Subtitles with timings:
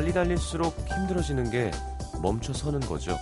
[0.00, 1.70] 빨리 달릴수록 힘들어지는 게
[2.22, 3.18] 멈춰 서는 거죠.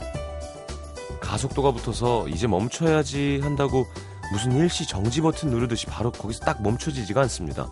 [1.20, 3.84] 가속도가 붙어서 이제 멈춰야지 한다고
[4.30, 7.68] 무슨 일시 정지 버튼 누르듯이 바로 거기서 딱 멈춰지지가 않습니다.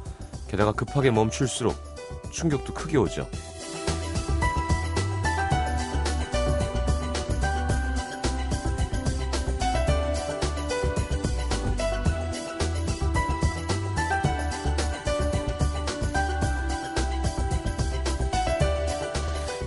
[0.48, 1.77] 게다가 급하게 멈출수록
[2.32, 3.29] 충격도 크게 오죠.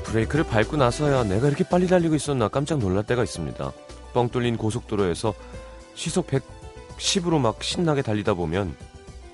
[0.09, 3.71] 브레이크를 밟고 나서야 내가 이렇게 빨리 달리고 있었나 깜짝 놀랄 때가 있습니다.
[4.13, 5.33] 뻥 뚫린 고속도로에서
[5.93, 6.27] 시속
[6.97, 8.75] 110으로 막 신나게 달리다 보면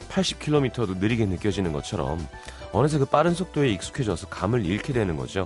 [0.09, 2.27] 80km도 느리게 느껴지는 것처럼
[2.73, 5.46] 어느새 그 빠른 속도에 익숙해져서 감을 잃게 되는 거죠.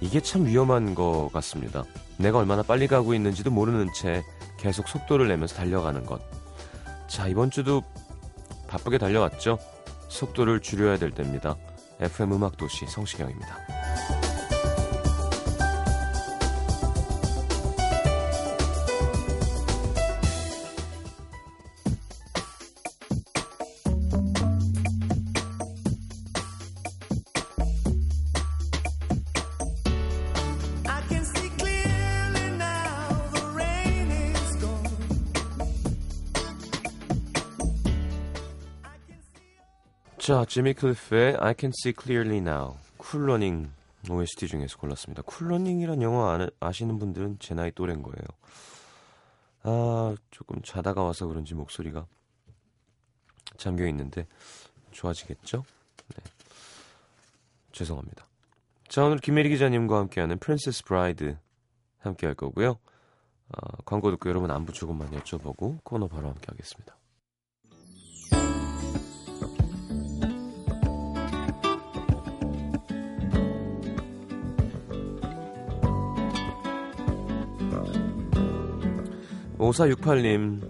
[0.00, 1.84] 이게 참 위험한 것 같습니다.
[2.16, 4.22] 내가 얼마나 빨리 가고 있는지도 모르는 채
[4.58, 6.22] 계속 속도를 내면서 달려가는 것.
[7.08, 7.82] 자, 이번 주도
[8.68, 9.58] 바쁘게 달려왔죠?
[10.08, 11.56] 속도를 줄여야 될 때입니다.
[12.00, 13.83] FM 음악도시 성시경입니다.
[40.24, 43.70] 자, 지미 클리프의 I Can See Clearly Now Cool Running
[44.08, 45.20] OST 중에서 골랐습니다.
[45.20, 48.24] Cool Running이란 영화 아, 시는 분들은 제 나이 또래인 거예요.
[49.64, 52.06] 아, 조금 자다가 와서 그런지 목소리가
[53.58, 54.26] 잠겨 있는데
[54.92, 55.62] 좋아지겠죠?
[56.16, 56.24] 네.
[57.72, 58.24] 죄송합니다.
[58.88, 61.36] 자, 오늘 김혜리 기자님과 함께하는 Princess Bride
[61.98, 62.70] 함께 할 거고요.
[62.70, 66.96] 어, 광고 듣고 여러분 안부 조금만 여쭤보고 코너 바로 함께 하겠습니다.
[79.64, 80.60] 오사육팔님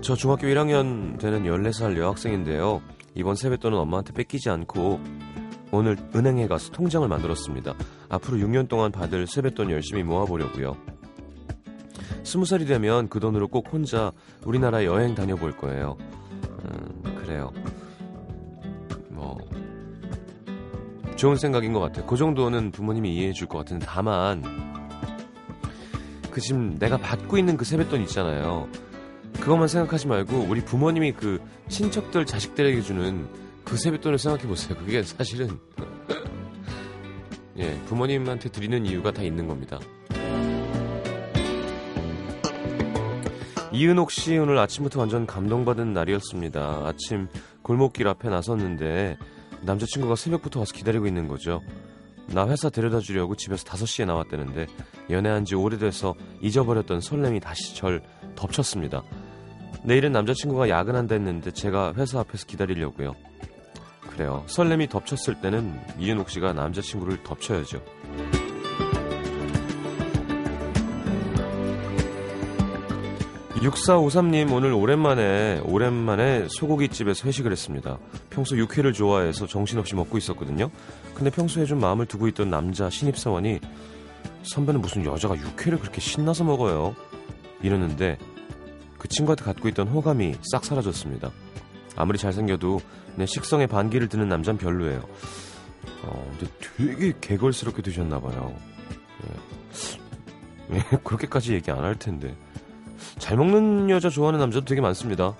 [0.00, 2.82] 저 중학교 1학년 되는 14살 여학생인데요.
[3.14, 4.98] 이번 세뱃돈은 엄마한테 뺏기지 않고
[5.70, 7.74] 오늘 은행에 가서 통장을 만들었습니다.
[8.08, 10.76] 앞으로 6년 동안 받을 세뱃돈 열심히 모아보려고요.
[12.24, 14.10] 20살이 되면 그 돈으로 꼭 혼자
[14.44, 15.96] 우리나라 여행 다녀볼 거예요.
[16.42, 17.52] 음, 그래요.
[19.10, 19.38] 뭐
[21.14, 22.04] 좋은 생각인 것 같아요.
[22.06, 24.42] 그 정도는 부모님이 이해해 줄 것 같은데 다만
[26.30, 28.68] 그 지금 내가 받고 있는 그 세뱃돈 있잖아요.
[29.40, 33.26] 그것만 생각하지 말고 우리 부모님이 그 친척들 자식들에게 주는
[33.64, 34.76] 그 세뱃돈을 생각해 보세요.
[34.78, 35.58] 그게 사실은
[37.56, 39.78] 예 부모님한테 드리는 이유가 다 있는 겁니다.
[43.72, 46.82] 이은옥 씨 오늘 아침부터 완전 감동받은 날이었습니다.
[46.84, 47.28] 아침
[47.62, 49.16] 골목길 앞에 나섰는데
[49.62, 51.60] 남자친구가 새벽부터 와서 기다리고 있는 거죠.
[52.32, 54.66] 나 회사 데려다 주려고 집에서 5시에 나왔다는데
[55.10, 58.02] 연애한 지 오래돼서 잊어버렸던 설렘이 다시 절
[58.36, 59.02] 덮쳤습니다.
[59.82, 63.14] 내일은 남자친구가 야근한다 했는데 제가 회사 앞에서 기다리려고요.
[64.10, 64.44] 그래요.
[64.46, 67.82] 설렘이 덮쳤을 때는 이은옥 씨가 남자친구를 덮쳐야죠.
[73.60, 77.98] 6453님 오늘 오랜만에 오랜만에 소고기집에서 회식을 했습니다.
[78.30, 80.70] 평소 육회를 좋아해서 정신없이 먹고 있었거든요.
[81.14, 83.60] 근데 평소에 좀 마음을 두고 있던 남자 신입사원이
[84.44, 86.96] 선배는 무슨 여자가 육회를 그렇게 신나서 먹어요?
[87.62, 88.16] 이러는데
[88.98, 91.30] 그 친구한테 갖고 있던 호감이 싹 사라졌습니다.
[91.96, 92.80] 아무리 잘생겨도
[93.16, 95.02] 내 식성에 반기를 드는 남자는 별로예요.
[96.04, 96.52] 어, 근데
[96.96, 98.54] 되게 개걸스럽게 드셨나봐요.
[100.70, 100.76] 예.
[100.76, 102.34] 예, 그렇게까지 얘기 안 할 텐데.
[103.20, 105.36] 잘 먹는 여자 좋아하는 남자도 되게 많습니다.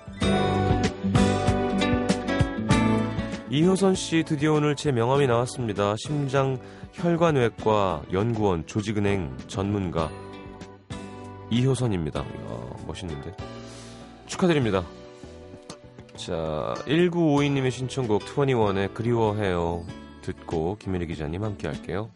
[3.50, 5.96] 이효선 씨 드디어 오늘 제 명함이 나왔습니다.
[5.98, 6.56] 심장
[6.92, 10.08] 혈관외과 연구원 조직은행 전문가
[11.50, 12.20] 이효선입니다.
[12.20, 13.34] 이야, 멋있는데.
[14.26, 14.84] 축하드립니다.
[16.14, 19.84] 자, 1952님의 신청곡 21의 그리워해요
[20.22, 22.10] 듣고 김혜리 기자님 함께 할게요.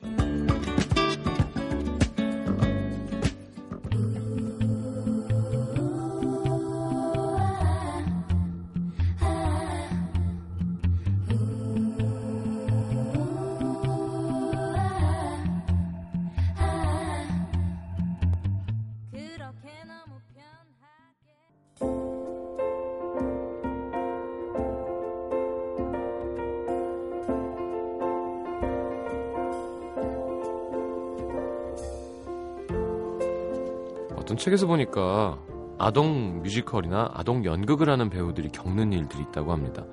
[34.75, 35.39] 어떤 책에서 보니까
[35.79, 39.85] 아동 뮤지컬이나 아동 연극을 하는 배우들이 겪는 일들이 있다고 합니다.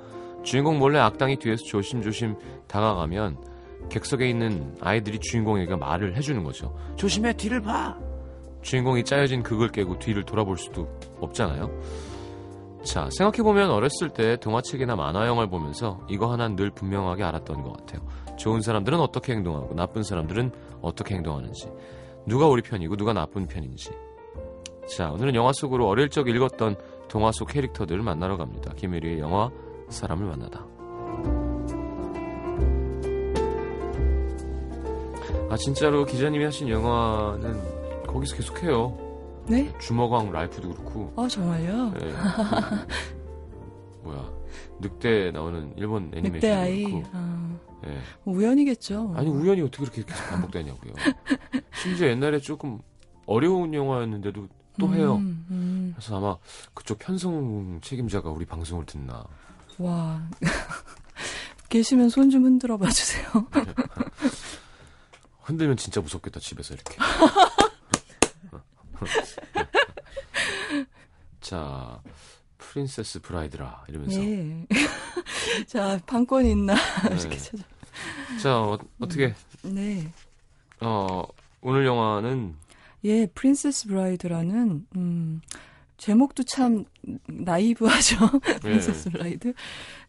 [0.44, 2.36] 주인공 몰래 악당이 뒤에서 조심조심
[2.68, 3.38] 다가가면
[3.90, 6.76] 객석에 있는 아이들이 주인공에게 말을 해주는 거죠.
[6.96, 7.98] 조심해 뒤를 봐.
[8.62, 10.88] 주인공이 짜여진 극을 깨고 뒤를 돌아볼 수도
[11.20, 11.70] 없잖아요.
[12.84, 18.08] 자, 생각해보면 어렸을 때 동화책이나 만화 영화를 보면서 이거 하나는 늘 분명하게 알았던 것 같아요.
[18.38, 20.52] 좋은 사람들은 어떻게 행동하고 나쁜 사람들은
[20.82, 21.70] 어떻게 행동하는지.
[22.26, 23.92] 누가 우리 편이고 누가 나쁜 편인지.
[24.96, 26.76] 자, 오늘은 영화 속으로 어릴 적 읽었던
[27.08, 28.74] 동화 속 캐릭터들을 만나러 갑니다.
[28.76, 29.50] 김혜리의 영화
[29.90, 30.66] 사람을 만나다.
[35.50, 38.98] 아, 진짜로 기자님이 하신 영화는 거기서 계속해요.
[39.48, 39.74] 네?
[39.80, 41.14] 주먹왕 라이프도 그렇고.
[41.16, 41.92] 아, 정말요?
[41.92, 42.14] 네, 그,
[44.04, 44.30] 뭐야.
[44.82, 46.34] 늑대 나오는 일본 애니메이션.
[46.34, 47.04] 늑대 아이.
[47.14, 47.98] 아, 네.
[48.26, 49.14] 우연이겠죠.
[49.16, 50.94] 아니, 우연히 어떻게 그렇게 계속 반복되냐고요.
[51.76, 52.80] 심지어 옛날에 조금
[53.26, 54.48] 어려운 영화였는데도
[54.80, 55.16] 또 해요.
[55.16, 55.94] 음, 음.
[55.96, 56.38] 그래서 아마
[56.74, 59.26] 그쪽 편성 책임자가 우리 방송을 듣나.
[59.78, 60.22] 와.
[61.70, 63.26] 계시면 손 좀 흔들어 봐 주세요.
[65.44, 66.98] 흔들면 진짜 무섭겠다, 집에서 이렇게.
[71.42, 72.02] 자,
[72.58, 74.22] 프린세스 브라이드라, 이러면서.
[74.22, 74.66] 예.
[75.68, 76.76] 자, 판권 있나?
[77.10, 77.16] 네.
[77.20, 77.64] 이렇게 찾아.
[78.42, 79.34] 자, 어, 어떻게,
[79.64, 80.10] 네.
[80.80, 81.24] 어,
[81.62, 82.56] 오늘 영화는,
[83.04, 85.42] 예, Princess Bride라는 음,
[85.98, 86.86] 제목도 참
[87.28, 88.18] 나이브하죠.
[88.62, 89.54] Princess Bride.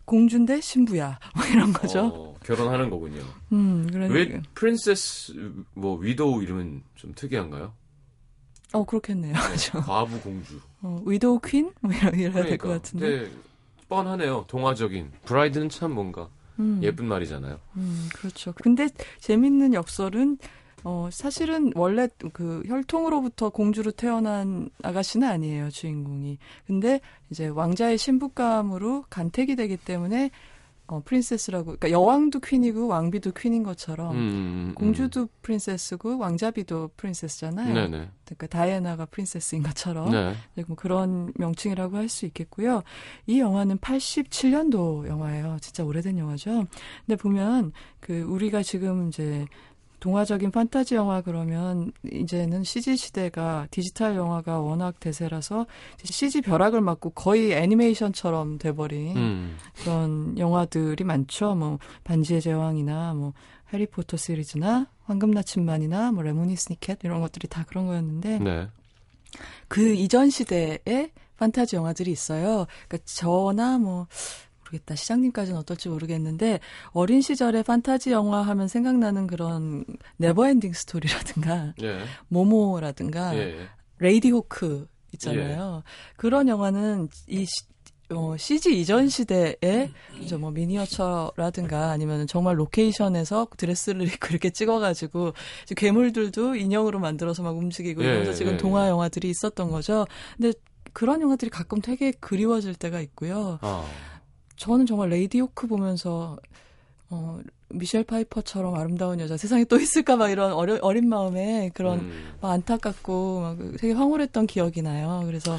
[0.04, 1.18] 공주인데 신부야.
[1.36, 2.06] 뭐 이런 거죠.
[2.06, 3.22] 어, 결혼하는 거군요.
[3.52, 4.14] 음, 그러니까.
[4.14, 5.32] 왜 princess,
[5.74, 7.72] 뭐, widow 이름은 좀 특이한가요?
[8.72, 9.34] 어, 그렇겠네요.
[9.34, 9.80] 그죠.
[9.80, 10.58] 과부 공주.
[10.80, 11.72] 어, widow queen?
[11.80, 12.68] 뭐 이러, 이래야 될 것 그러니까.
[12.68, 13.06] 같은데.
[13.20, 13.30] 근데
[13.88, 14.44] 뻔하네요.
[14.48, 15.12] 동화적인.
[15.25, 16.28] bride는 참 뭔가
[16.58, 17.58] 음, 예쁜 말이잖아요.
[17.76, 18.52] 음, 그렇죠.
[18.54, 18.88] 근데
[19.20, 20.38] 재밌는 역설은
[20.84, 26.38] 어, 사실은 원래 그 혈통으로부터 공주로 태어난 아가씨는 아니에요, 주인공이.
[26.67, 27.00] 근데
[27.31, 30.31] 이제 왕자의 신부감으로 간택이 되기 때문에
[30.88, 37.72] 어, princess라고, 그러니까 여왕도 queen이고 왕비도 queen인 것처럼 음, 음, 공주도 princess고 왕자비도 princess잖아요.
[37.73, 38.11] 네네.
[38.26, 40.35] 그러니까 다이애나가 princess인 것처럼 네.
[40.55, 42.82] 네, 뭐 그런 명칭이라고 할 수 있겠고요.
[43.26, 45.56] 이 영화는 87년도 영화예요.
[45.62, 46.67] 진짜 오래된 영화죠.
[47.06, 49.46] 근데 보면 그 우리가 지금 이제
[50.02, 55.66] 동화적인 판타지 영화 그러면 이제는 CG 시대가 디지털 영화가 워낙 대세라서
[56.02, 59.56] CG 벼락을 맞고 거의 애니메이션처럼 돼버린 음.
[59.76, 61.54] 그런 영화들이 많죠.
[61.54, 63.32] 뭐 반지의 제왕이나 뭐
[63.72, 68.66] 해리포터 시리즈나 황금 나침반이나 뭐 레모니 스니켓 이런 것들이 다 그런 거였는데 네.
[69.69, 72.66] 그 이전 시대에 판타지 영화들이 있어요.
[72.88, 74.08] 그러니까 저나 뭐
[74.72, 74.94] 모르겠다.
[74.94, 76.60] 시장님까지는 어떨지 모르겠는데
[76.92, 79.84] 어린 시절에 판타지 영화 하면 생각나는 그런
[80.16, 82.00] 네버엔딩 스토리라든가 예.
[82.28, 83.69] 모모라든가 예.
[83.98, 85.82] 레이디 호크 있잖아요.
[86.16, 87.64] 그런 영화는 이 시,
[88.10, 89.90] 어, CG 이전 시대에
[90.38, 95.34] 뭐 미니어처라든가 아니면 정말 로케이션에서 드레스를 입고 이렇게 찍어가지고
[95.76, 98.88] 괴물들도 인형으로 만들어서 막 움직이고 예, 이러면서 지금 예, 동화 예.
[98.88, 100.06] 영화들이 있었던 거죠.
[100.36, 100.52] 근데
[100.92, 103.58] 그런 영화들이 가끔 되게 그리워질 때가 있고요.
[103.62, 103.86] 아.
[104.62, 106.38] 저는 정말 레이디 호크 보면서
[107.11, 107.40] 어,
[107.71, 112.33] 미셸 파이퍼처럼 아름다운 여자 세상에 또 있을까 막 이런 어려, 어린 마음에 그런 음.
[112.40, 115.25] 막 안타깝고 막 되게 황홀했던 기억이 나요.
[115.26, 115.59] 그래서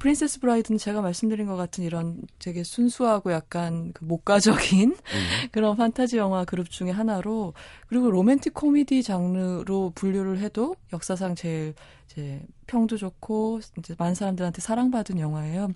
[0.00, 4.96] 프린세스 브라이드는 제가 말씀드린 것 같은 이런 되게 순수하고 약간 그 목가적인 음.
[5.52, 7.54] 그런 판타지 영화 그룹 중에 하나로
[7.86, 11.74] 그리고 로맨틱 코미디 장르로 분류를 해도 역사상 제일
[12.06, 15.68] 이제 평도 좋고 이제 많은 사람들한테 사랑받은 영화예요.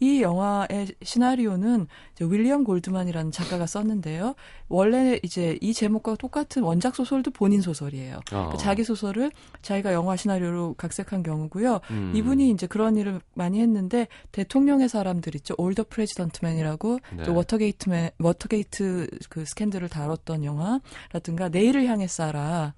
[0.00, 4.34] 이 영화의 시나리오는 이제 윌리엄 골드만이라는 작가가 썼는데요.
[4.68, 8.16] 원래 이제 이 제목과 똑같은 원작 소설도 본인 소설이에요.
[8.16, 8.20] 아.
[8.24, 9.30] 그러니까 자기 소설을
[9.62, 11.80] 자기가 영화 시나리오로 각색한 경우고요.
[11.90, 12.12] 음.
[12.14, 15.54] 이분이 이제 그런 일을 많이 했는데 대통령의 사람들 있죠.
[15.58, 17.28] All the President's Men이라고 네.
[17.28, 22.72] 워터게이트맨 워터게이트 그 스캔들을 다뤘던 영화라든가 내일을 향해 쏴라.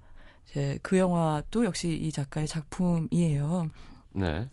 [0.49, 3.69] 이제 그 영화도 역시 이 작가의 작품이에요.
[4.13, 4.49] 네.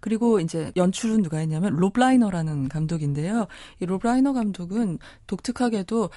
[0.00, 3.46] 그리고 이제 연출은 누가 했냐면 롭 라이너라는 감독인데요.
[3.80, 6.10] 이 롭 라이너 감독은 독특하게도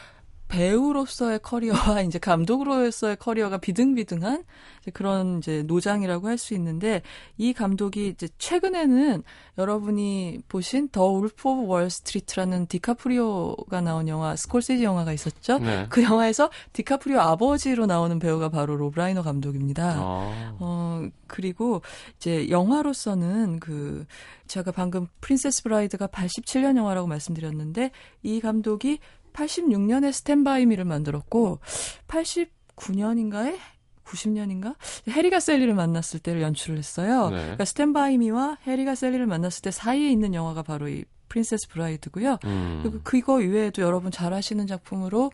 [0.49, 4.43] 배우로서의 커리어와 이제 감독으로서의 커리어가 비등비등한
[4.81, 7.01] 이제 그런 이제 노장이라고 할 수 있는데
[7.37, 9.23] 이 감독이 이제 최근에는
[9.57, 15.59] 여러분이 보신 더 울프 오브 월 스트리트라는 디카프리오가 나온 영화 스콜세지 영화가 있었죠.
[15.59, 15.85] 네.
[15.89, 19.95] 그 영화에서 디카프리오 아버지로 나오는 배우가 바로 롭 라이너 감독입니다.
[19.97, 20.55] 아.
[20.59, 21.81] 어, 그리고
[22.17, 24.05] 이제 영화로서는 그,
[24.47, 27.91] 제가 방금 프린세스 브라이드가 87년 영화라고 말씀드렸는데,
[28.23, 28.99] 이 감독이
[29.33, 31.59] 86년에 스탠바이 미를 만들었고,
[32.07, 33.57] 89년인가에?
[34.05, 34.75] 90년인가?
[35.09, 37.29] 해리가 샐리를 만났을 때를 연출을 했어요.
[37.29, 37.37] 네.
[37.37, 42.39] 그러니까 스탠바이 미와 해리가 샐리를 만났을 때 사이에 있는 영화가 바로 이 프린세스 브라이드고요.
[42.45, 42.79] 음.
[42.81, 45.31] 그리고 그거 이외에도 여러분 잘 아시는 작품으로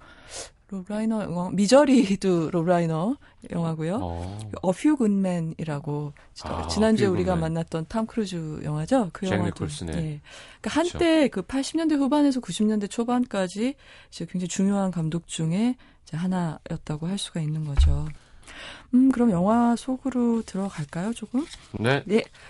[0.75, 3.15] 롭 라이너 영화 미저리도 롭 라이너
[3.51, 3.99] 영화고요.
[4.01, 4.39] 어.
[4.61, 6.13] 어퓨 굿맨이라고
[6.43, 7.41] 아, 지난주에 우리가 굿맨.
[7.41, 9.09] 만났던 탐 크루즈 영화죠.
[9.13, 9.65] 그잭 영화도.
[9.65, 9.95] 니콜슨의.
[9.95, 10.21] 예.
[10.61, 13.75] 그러니까 한때 그 80년대 후반에서 90년대 초반까지
[14.09, 15.75] 이제 굉장히 중요한 감독 중에
[16.11, 18.07] 하나였다고 할 수가 있는 거죠.
[18.93, 21.45] 음, 그럼 영화 속으로 들어갈까요, 조금?
[21.79, 22.03] 네.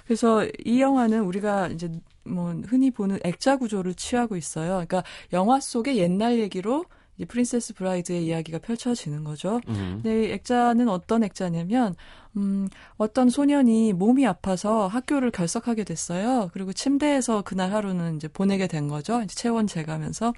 [0.05, 1.89] 그래서 이 영화는 우리가 이제
[2.23, 4.71] 뭐 흔히 보는 액자 구조를 취하고 있어요.
[4.73, 6.85] 그러니까 영화 속의 옛날 얘기로
[7.17, 9.61] 이제 프린세스 브라이드의 이야기가 펼쳐지는 거죠.
[9.69, 10.01] 음.
[10.01, 11.95] 근데 이 액자는 어떤 액자냐면
[12.37, 12.67] 음,
[12.97, 16.49] 어떤 소년이 몸이 아파서 학교를 결석하게 됐어요.
[16.53, 19.21] 그리고 침대에서 그날 하루는 이제 보내게 된 거죠.
[19.21, 20.33] 이제 체온 재가면서.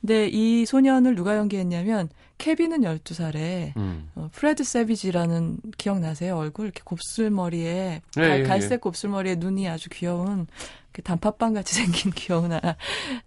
[0.00, 4.10] 근데 이 소년을 누가 연기했냐면 케빈은 12살에 음.
[4.14, 6.36] 어, 프레드 세비지라는 기억나세요?
[6.38, 10.46] 얼굴 이렇게 곱슬머리에 예, 갈- 예, 갈색 곱슬머리에 눈이 아주 귀여운
[10.92, 12.76] 그 단팥빵 같이 생긴 귀여운 아-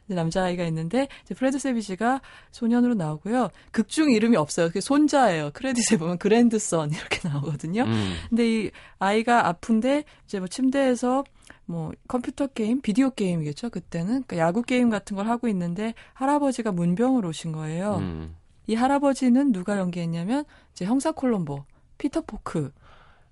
[0.07, 3.49] 남자아이가 있는데 이제 프레드 세비지가 소년으로 나오고요.
[3.71, 4.69] 극중 이름이 없어요.
[4.71, 5.51] 그 손자예요.
[5.53, 7.83] 크레딧에 보면 Grandson 이렇게 나오거든요.
[7.83, 8.13] 음.
[8.29, 11.23] 근데 이 아이가 아픈데 이제 뭐 침대에서
[11.65, 13.69] 뭐 컴퓨터 게임, 비디오 게임이겠죠.
[13.69, 17.97] 그때는 그러니까 야구 게임 같은 걸 하고 있는데 할아버지가 문병을 오신 거예요.
[17.97, 18.35] 음.
[18.67, 21.65] 이 할아버지는 누가 연기했냐면 이제 형사 콜롬보
[21.97, 22.71] 피터 포크.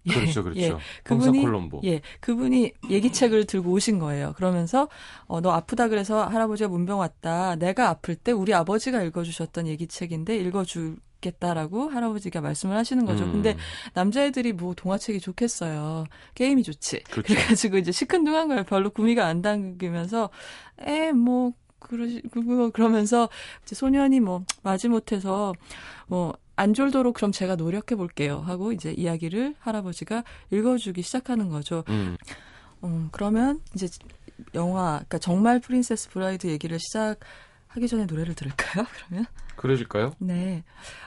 [0.07, 0.59] 예, 그렇죠, 그렇죠.
[0.59, 1.81] 예, 형사 그분이 콜롬보.
[1.83, 4.33] 예, 그분이 얘기책을 들고 오신 거예요.
[4.35, 4.87] 그러면서
[5.27, 7.55] 어, 너 아프다 그래서 할아버지가 문병 왔다.
[7.55, 10.63] 내가 아플 때 우리 아버지가 읽어주셨던 얘기책인데 읽어
[11.21, 13.23] 주겠다라고 할아버지가 말씀을 하시는 거죠.
[13.25, 13.31] 음.
[13.33, 13.55] 근데
[13.93, 16.05] 남자애들이 뭐 동화책이 좋겠어요.
[16.35, 17.03] 게임이 좋지.
[17.03, 17.33] 그렇죠.
[17.33, 18.63] 그래가지고 이제 시큰둥한 거예요.
[18.63, 20.29] 별로 구미가 안 당기면서
[20.79, 23.29] 에뭐 그러시 그거 그러면서
[23.63, 25.53] 이제 소년이 뭐 마지못해서
[26.07, 31.83] 뭐 안 졸도록 그럼 제가 노력해 볼게요 하고 이제 이야기를 할아버지가 읽어주기 시작하는 거죠.
[31.89, 32.15] 음.
[32.83, 33.87] 음, 그러면 이제
[34.53, 37.19] 영화 그러니까 정말 프린세스 브라이드 얘기를 시작
[37.73, 38.85] 하기 전에 노래를 들을까요?
[39.07, 39.25] 그러면
[39.55, 40.13] 그러실까요?
[40.17, 40.63] 네.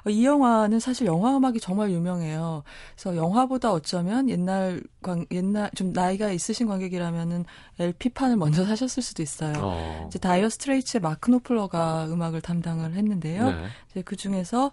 [0.06, 2.62] 어, 이 영화는 사실 영화 음악이 정말 유명해요.
[2.94, 7.44] 그래서 영화보다 어쩌면 옛날 관, 옛날 좀 나이가 있으신 관객이라면은
[7.78, 9.52] LP판을 먼저 사셨을 수도 있어요.
[9.58, 10.04] 어.
[10.08, 13.50] 이제 다이어 스트레이츠의 마크 노플러가 음악을 담당을 했는데요.
[13.50, 13.66] 네.
[13.90, 14.70] 이제 그 중에서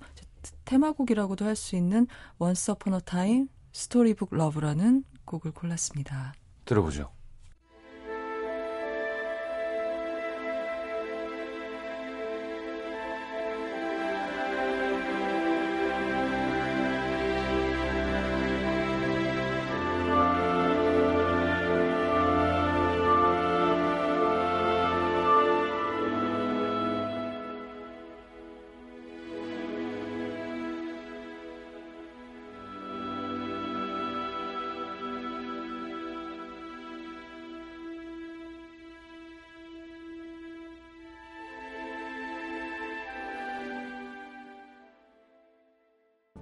[0.66, 2.08] 테마곡이라고도 할 수 있는
[2.40, 6.34] Once Upon a Time Storybook Love라는 곡을 골랐습니다.
[6.66, 7.10] 들어보죠.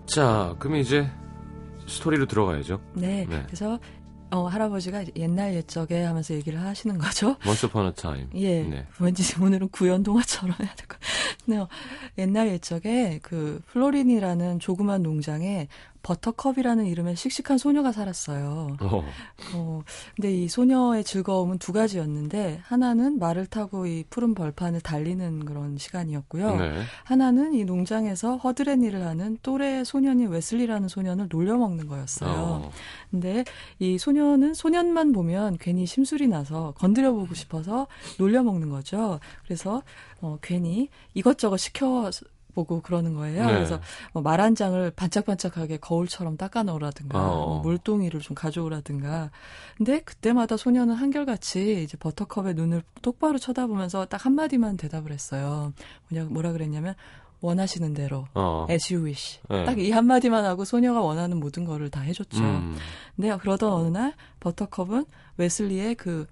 [0.09, 1.07] 자, 그럼 이제
[1.87, 2.81] 스토리로 들어가야죠.
[2.95, 3.27] 네.
[3.29, 3.43] 네.
[3.45, 3.79] 그래서
[4.31, 7.35] 어, 할아버지가 옛날 옛적에 하면서 얘기를 하시는 거죠.
[7.45, 8.27] Once Upon a Time.
[8.35, 8.63] 예.
[8.63, 8.87] 네.
[8.99, 10.97] 왠지 오늘은 구연 동화처럼 해야 될 것.
[11.45, 11.63] 네.
[12.17, 15.67] 옛날 옛적에 그 플로린이라는 조그만 농장에
[16.03, 18.77] 버터컵이라는 이름의 씩씩한 소녀가 살았어요.
[18.81, 19.03] 어.
[19.53, 19.81] 어,
[20.15, 26.55] 근데 이 소녀의 즐거움은 두 가지였는데 하나는 말을 타고 이 푸른 벌판을 달리는 그런 시간이었고요.
[26.55, 26.81] 네.
[27.03, 32.31] 하나는 이 농장에서 허드렛 일을 하는 또래 소년인 웨슬리라는 소년을 놀려먹는 거였어요.
[32.31, 32.71] 어.
[33.11, 33.43] 근데
[33.79, 37.87] 이 소년은 소년만 보면 괜히 심술이 나서 건드려보고 싶어서
[38.17, 39.19] 놀려먹는 거죠.
[39.43, 39.83] 그래서
[40.21, 42.09] 어, 괜히 이것저것 시켜
[42.53, 43.45] 보고 그러는 거예요.
[43.45, 43.53] 네.
[43.53, 43.79] 그래서
[44.13, 47.45] 뭐 말 한 장을 반짝반짝하게 거울처럼 닦아놓으라든가 어.
[47.47, 49.31] 뭐 물동이를 좀 가져오라든가.
[49.77, 55.73] 근데 그때마다 소년은 한결같이 이제 버터컵의 눈을 똑바로 쳐다보면서 딱 한마디만 대답을 했어요.
[56.09, 56.95] 뭐냐 뭐라 그랬냐면
[57.41, 58.67] 원하시는 대로 어.
[58.69, 59.39] as you wish.
[59.49, 59.63] 네.
[59.65, 62.39] 딱이 한마디만 하고 소녀가 원하는 모든 거를 다 해줬죠.
[62.41, 62.75] 음.
[63.15, 65.05] 근데 그러던 어느 날 버터컵은
[65.37, 66.27] 웨슬리의 그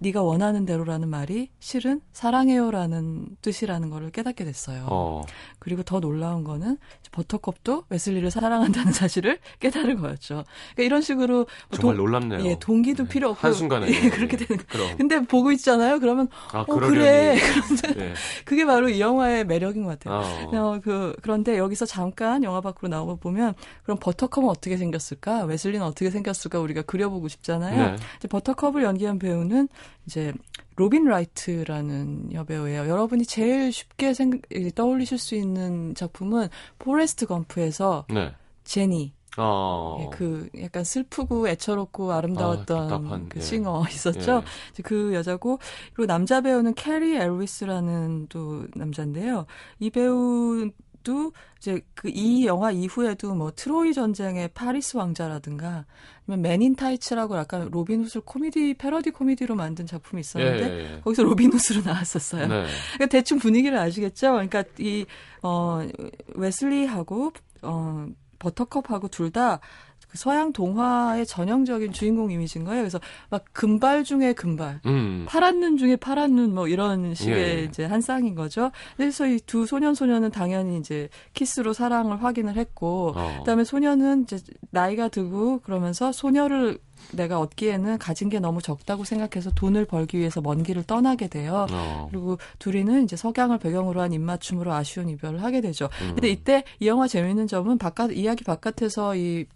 [0.00, 4.86] 네가 원하는 대로라는 말이 실은 사랑해요라는 뜻이라는 거를 깨닫게 됐어요.
[4.90, 5.22] 어.
[5.60, 6.76] 그리고 더 놀라운 거는
[7.12, 10.44] 버터컵도 웨슬리를 사랑한다는 사실을 깨달은 거였죠.
[10.74, 11.46] 그러니까 이런 식으로 뭐
[11.78, 12.44] 정말 동- 놀랍네요.
[12.46, 13.08] 예, 동기도 네.
[13.08, 13.88] 필요 없고 한순간에.
[13.88, 14.64] 예, 그렇게 되는 거.
[14.68, 14.96] 그럼.
[14.96, 16.00] 근데 보고 있잖아요.
[16.00, 16.64] 그러면 아, 어.
[16.64, 17.36] 그래.
[17.96, 18.14] 네.
[18.44, 20.14] 그게 바로 이 영화의 매력인 것 같아요.
[20.52, 20.56] 어.
[20.74, 25.44] 어, 그, 그런데 여기서 잠깐 영화 밖으로 나오고 보면, 그럼 버터컵은 어떻게 생겼을까?
[25.44, 26.58] 웨슬리는 어떻게 생겼을까?
[26.60, 27.90] 우리가 그려보고 싶잖아요.
[27.92, 27.96] 네.
[28.18, 29.68] 이제 버터컵을 연기한 배우는
[30.06, 30.32] 이제
[30.80, 32.88] 로빈 라이트라는 여배우예요.
[32.88, 34.40] 여러분이 제일 쉽게 생,
[34.74, 38.32] 떠올리실 수 있는 작품은 포레스트 검프에서 네.
[38.64, 39.98] 제니, 어.
[40.00, 43.42] 예, 그 약간 슬프고 애처롭고 아름다웠던 아, 답답한, 그 예.
[43.42, 44.42] 싱어 있었죠.
[44.78, 44.82] 예.
[44.82, 45.58] 그 여자고
[45.92, 49.44] 그리고 남자 배우는 캐리 엘리스라는 또 남자인데요.
[49.80, 50.70] 이 배우
[51.02, 55.86] 도 이제 그 이 영화 이후에도 뭐 트로이 전쟁의 파리스 왕자라든가
[56.28, 60.96] 아니면 Men in Tights라고 약간 로빈 훗을 코미디 패러디 코미디로 만든 작품이 있었는데 예, 예,
[60.96, 61.00] 예.
[61.00, 62.46] 거기서 로빈 훗으로 나왔었어요.
[62.48, 62.64] 네.
[62.94, 64.32] 그러니까 대충 분위기를 아시겠죠?
[64.32, 65.06] 그러니까 이
[65.42, 65.80] 어
[66.34, 68.06] 웨슬리하고 어
[68.38, 69.62] 버터컵하고 둘다 그
[70.14, 72.82] 서양 동화의 전형적인 주인공 이미지인 거예요.
[72.82, 75.24] 그래서 막 금발 중에 금발, 음.
[75.28, 77.64] 파란 눈 중에 파란 눈 뭐 이런 식의 예.
[77.64, 78.70] 이제 한 쌍인 거죠.
[78.96, 83.36] 그래서 이 두 소년 소녀는 당연히 이제 키스로 사랑을 확인을 했고 어.
[83.40, 84.38] 그다음에 소녀는 이제
[84.70, 86.78] 나이가 들고 그러면서 소녀를
[87.12, 91.66] 내가 얻기에는 가진 게 너무 적다고 생각해서 돈을 벌기 위해서 먼 길을 떠나게 돼요.
[91.70, 92.08] 어.
[92.10, 95.88] 그리고 둘이는 이제 석양을 배경으로 한 입맞춤으로 아쉬운 이별을 하게 되죠.
[96.02, 96.08] 음.
[96.14, 99.46] 근데 이때 이 영화 재미있는 점은 바깥 이야기 바깥에서 이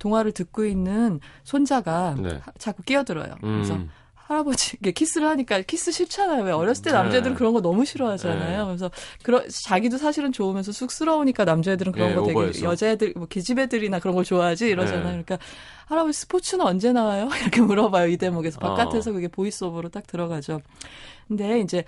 [0.00, 2.40] 동화를 듣고 있는 손자가 네.
[2.42, 3.36] 하- 자꾸 끼어들어요.
[3.40, 3.88] 그래서 음.
[4.14, 6.44] 할아버지 이게 키스를 하니까 키스 싫잖아요.
[6.44, 6.96] 왜 어렸을 때 네.
[6.96, 8.58] 남자애들은 그런 거 너무 싫어하잖아요.
[8.60, 8.64] 네.
[8.66, 8.90] 그래서
[9.24, 12.64] 그러 자기도 사실은 좋으면서 쑥스러우니까 남자애들은 그런 예, 거 되게 오버해서.
[12.64, 15.02] 여자애들 뭐 기집애들이나 그런 걸 좋아하지 이러잖아요.
[15.16, 15.22] 네.
[15.24, 15.38] 그러니까
[15.86, 17.28] 할아버지 스포츠는 언제 나와요?
[17.42, 18.06] 이렇게 물어봐요.
[18.08, 18.74] 이 대목에서 어.
[18.76, 20.60] 바깥에서 그게 voice over로 딱 들어가죠.
[21.26, 21.84] 근데 이제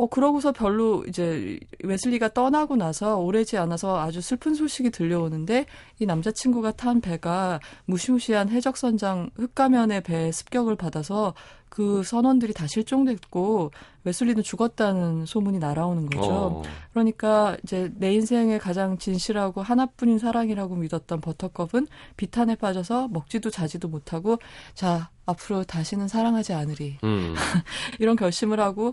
[0.00, 5.66] 어 그러고서 별로 이제 웨슬리가 떠나고 나서 오래지 않아서 아주 슬픈 소식이 들려오는데
[5.98, 11.34] 이 남자친구가 탄 배가 무시무시한 해적선장 흑가면의 배에 습격을 받아서
[11.68, 13.72] 그 선원들이 다 실종됐고
[14.04, 16.32] 웨슬리는 죽었다는 소문이 날아오는 거죠.
[16.32, 16.62] 어.
[16.92, 24.38] 그러니까 이제 내 인생의 가장 진실하고 하나뿐인 사랑이라고 믿었던 버터컵은 비탄에 빠져서 먹지도 자지도 못하고
[24.72, 27.34] 자 앞으로 다시는 사랑하지 않으리 음.
[28.00, 28.92] 이런 결심을 하고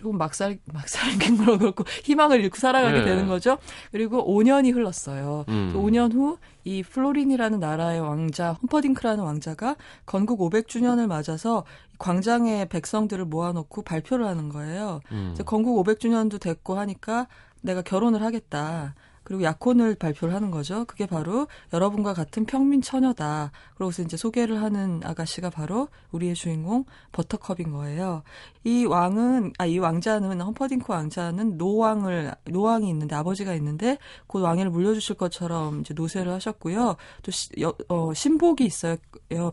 [0.00, 3.04] 조금 막살 막살갱으로 그렇고 희망을 잃고 살아가게 네.
[3.04, 3.58] 되는 거죠.
[3.92, 5.44] 그리고 5년이 흘렀어요.
[5.48, 5.72] 음.
[5.76, 11.64] 5년 후 이 플로린이라는 나라의 왕자 험퍼딩크라는 왕자가 건국 500주년을 맞아서
[11.98, 15.00] 광장에 백성들을 모아놓고 발표를 하는 거예요.
[15.12, 15.30] 음.
[15.32, 17.28] 이제 건국 500주년도 됐고 하니까
[17.62, 18.94] 내가 결혼을 하겠다.
[19.30, 20.84] 그리고 약혼을 발표를 하는 거죠.
[20.84, 23.52] 그게 바로 여러분과 같은 평민 처녀다.
[23.76, 28.24] 그러고서 이제 소개를 하는 아가씨가 바로 우리의 주인공 버터컵인 거예요.
[28.64, 35.16] 이 왕은 아 이 왕자는 험퍼딩크 왕자는 노왕을 노왕이 있는데 아버지가 있는데 그 왕위를 물려주실
[35.16, 36.96] 것처럼 이제 노세를 하셨고요.
[37.22, 38.96] 또 시, 여, 어, 신복이 있어요.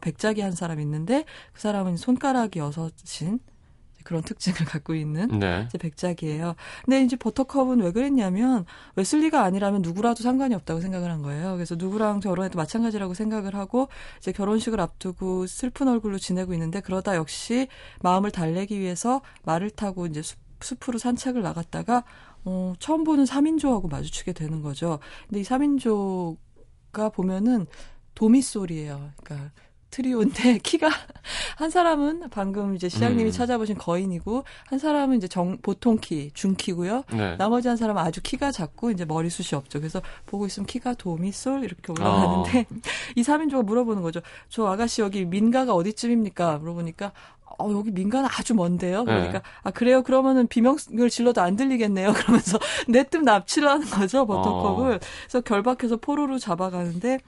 [0.01, 3.39] 백작이 한 사람 있는데 그 사람은 손가락이 여섯인
[4.07, 5.65] 그런 특징을 갖고 있는 네.
[5.67, 6.55] 이제 백작이에요.
[6.85, 8.65] 근데 이제 버터컵은 왜 그랬냐면
[8.95, 11.55] 웨슬리가 아니라면 누구라도 상관이 없다고 생각을 한 거예요.
[11.55, 13.89] 그래서 누구랑 결혼해도 마찬가지라고 생각을 하고
[14.19, 17.67] 이제 결혼식을 앞두고 슬픈 얼굴로 지내고 있는데 그러다 역시
[18.01, 22.05] 마음을 달래기 위해서 말을 타고 이제 숲, 숲으로 산책을 나갔다가
[22.45, 24.99] 어, 처음 보는 3인조하고 마주치게 되는 거죠.
[25.27, 27.67] 근데 이 3인조가 보면은
[28.15, 29.11] 도미솔이에요.
[29.21, 29.51] 그러니까
[29.89, 30.89] 트리오인데 키가
[31.55, 33.31] 한 사람은 방금 이제 시장님이 음.
[33.31, 37.03] 찾아보신 거인이고 한 사람은 이제 정 보통 키 중키고요.
[37.13, 37.35] 네.
[37.37, 39.79] 나머지 한 사람은 아주 키가 작고 이제 머리숱이 없죠.
[39.79, 42.65] 그래서 보고 있으면 키가 도미 솔 이렇게 올라가는데
[43.15, 44.19] 이 3인조가 물어보는 거죠.
[44.49, 46.57] 저 아가씨 여기 민가가 어디쯤입니까?
[46.59, 47.11] 물어보니까
[47.59, 49.03] 어, 여기 민가는 아주 먼데요.
[49.03, 49.41] 그러니까 네.
[49.63, 50.03] 아 그래요?
[50.03, 52.11] 그러면은 비명을 질러도 안 들리겠네요.
[52.13, 54.99] 그러면서 냉큼 납치를 하는 거죠 버터컵을.
[54.99, 57.19] 그래서 결박해서 포로로 잡아가는데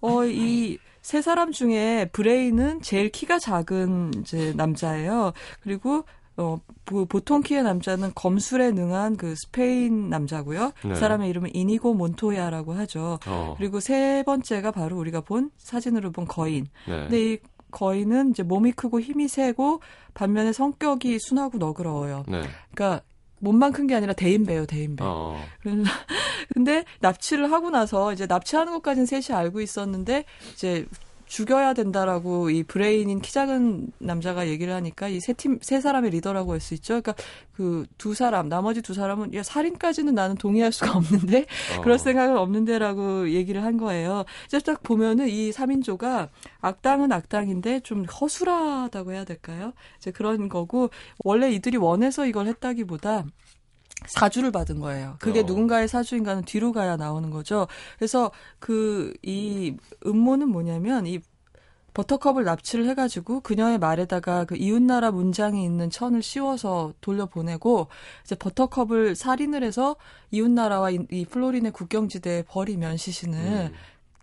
[0.00, 5.32] 어 이 세 사람 중에 브레인은 제일 키가 작은 이제 남자예요.
[5.62, 6.04] 그리고
[6.36, 10.72] 어, 보- 보통 키의 남자는 검술에 능한 그 스페인 남자고요.
[10.84, 10.88] 네.
[10.90, 13.18] 그 사람의 이름은 이니고 몬토야라고 하죠.
[13.26, 13.54] 어.
[13.56, 16.66] 그리고 세 번째가 바로 우리가 본 사진으로 본 거인.
[16.86, 17.00] 네.
[17.00, 17.38] 근데 이
[17.70, 19.80] 거인은 이제 몸이 크고 힘이 세고
[20.12, 22.24] 반면에 성격이 순하고 너그러워요.
[22.28, 22.42] 네.
[22.74, 23.02] 그러니까
[23.40, 25.04] 몸만 큰 게 아니라 대인배요, 대인배.
[25.06, 25.40] 어.
[25.62, 25.82] 그래서
[26.54, 30.24] 근데 납치를 하고 나서 이제 납치하는 것까지는 셋이 알고 있었는데
[30.54, 30.86] 이제
[31.28, 36.52] 죽여야 된다라고 이 브레인인 키 작은 남자가 얘기를 하니까 이 세 팀 세 사람의 리더라고
[36.52, 37.00] 할 수 있죠.
[37.00, 37.14] 그러니까
[37.52, 41.80] 그 두 사람 나머지 두 사람은 야 살인까지는 나는 동의할 수가 없는데 어.
[41.82, 44.24] 그럴 생각은 없는데라고 얘기를 한 거예요.
[44.46, 46.28] 이제 딱 보면은 이 3인조가
[46.60, 49.72] 악당은 악당인데 좀 허술하다고 해야 될까요?
[49.98, 50.90] 이제 그런 거고
[51.24, 53.24] 원래 이들이 원해서 이걸 했다기보다
[54.06, 55.16] 사주를 받은 거예요.
[55.18, 55.42] 그게 어.
[55.42, 57.66] 누군가의 사주인가는 뒤로 가야 나오는 거죠.
[57.98, 61.20] 그래서 그 이 음모는 뭐냐면 이
[61.94, 67.88] 버터컵을 납치를 해가지고 그녀의 말에다가 그 이웃나라 문장이 있는 천을 씌워서 돌려보내고
[68.24, 69.96] 이제 버터컵을 살인을 해서
[70.30, 73.74] 이웃나라와 이, 이 플로린의 국경지대에 버리면 시신을 음.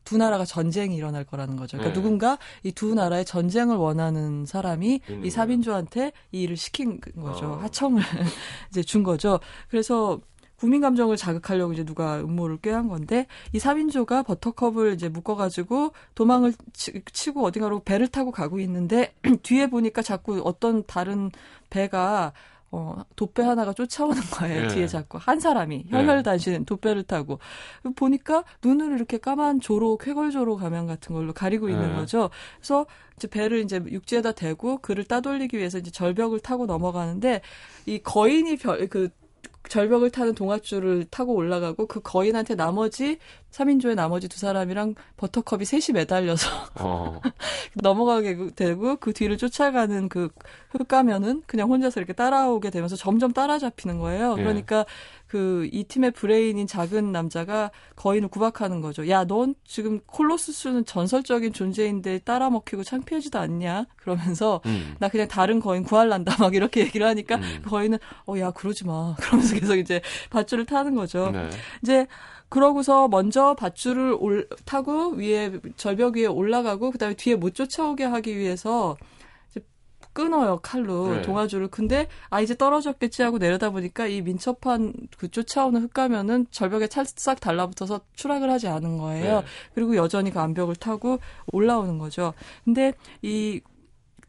[0.06, 1.78] 두 나라가 전쟁이 일어날 거라는 거죠.
[1.78, 2.02] 그러니까 네.
[2.02, 7.54] 누군가 이 두 나라의 전쟁을 원하는 사람이 이 사빈조한테 이 일을 시킨 거죠.
[7.54, 7.56] 어.
[7.58, 8.02] 하청을
[8.70, 9.40] 이제 준 거죠.
[9.70, 10.20] 그래서
[10.58, 17.02] 국민 감정을 자극하려고 이제 누가 음모를 꾀한 건데 이 사빈조가 버터컵을 이제 묶어가지고 도망을 치,
[17.12, 19.14] 치고 어딘가로 배를 타고 가고 있는데
[19.44, 21.32] 뒤에 보니까 자꾸 어떤 다른
[21.70, 22.32] 배가
[22.76, 24.64] 어, 도배 하나가 쫓아오는 거예요.
[24.64, 24.68] 예.
[24.68, 25.18] 뒤에 자꾸.
[25.18, 27.40] 한 사람이 혈혈단신 도배를 타고.
[27.96, 31.96] 보니까 눈을 이렇게 까만 조로, 쾌걸조로 가면 같은 걸로 가리고 있는 예.
[31.96, 32.30] 거죠.
[32.58, 32.86] 그래서
[33.16, 37.42] 이제 배를 이제 육지에다 대고 그를 따돌리기 위해서 이제 절벽을 타고 넘어가는데
[37.86, 39.10] 이 거인이 별, 그
[39.70, 43.18] 절벽을 타는 동아줄을 타고 올라가고 그 거인한테 나머지
[43.56, 46.50] 3인조의 나머지 두 사람이랑 버터컵이 셋이 매달려서
[46.82, 47.22] 어.
[47.76, 50.30] 넘어가게 되고 그 뒤를 쫓아가는 그
[50.72, 54.36] 흑가면은 그냥 혼자서 이렇게 따라오게 되면서 점점 따라잡히는 거예요.
[54.38, 54.44] 예.
[54.44, 54.86] 그러니까
[55.28, 59.10] 그 이 팀의 브레인인 작은 남자가 거인을 구박하는 거죠.
[59.10, 63.86] 야, 넌 지금 콜로스스는 전설적인 존재인데 따라잡히고 창피하지도 않냐?
[63.98, 64.96] 그러면서 음.
[65.00, 67.60] 나 그냥 다른 거인 구할란다 막 이렇게 얘기를 하니까 음.
[67.64, 71.32] 그 거인은 어 야 그러지 마 그러면서 계속 이제 밧줄을 타는 거죠.
[71.32, 71.50] 네.
[71.82, 72.08] 이제
[72.56, 78.96] 그러고서 먼저 밧줄을 올, 타고 위에 절벽 위에 올라가고 그다음에 뒤에 못 쫓아오게 하기 위해서
[80.14, 81.22] 끊어요 칼로 네.
[81.22, 87.42] 동아줄을 근데 아 이제 떨어졌겠지 하고 내려다 보니까 이 민첩한 그 쫓아오는 흑가면은 절벽에 찰싹
[87.42, 89.42] 달라붙어서 추락을 하지 않은 거예요.
[89.42, 89.46] 네.
[89.74, 91.20] 그리고 여전히 그 암벽을 타고
[91.52, 92.34] 올라오는 거죠.
[92.64, 93.60] 근데 이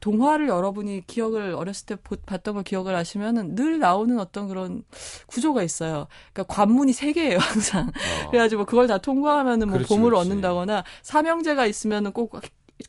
[0.00, 4.82] 동화를 여러분이 기억을 어렸을 때 보- 봤던 걸 기억을 하시면은 늘 나오는 어떤 그런
[5.26, 6.06] 구조가 있어요.
[6.32, 7.88] 그러니까 관문이 세 개예요, 항상.
[8.26, 8.30] 어.
[8.30, 10.28] 그래가지고 그걸 다 통과하면은 뭐 그렇지, 보물을 그렇지.
[10.30, 12.40] 얻는다거나 삼형제가 있으면은 꼭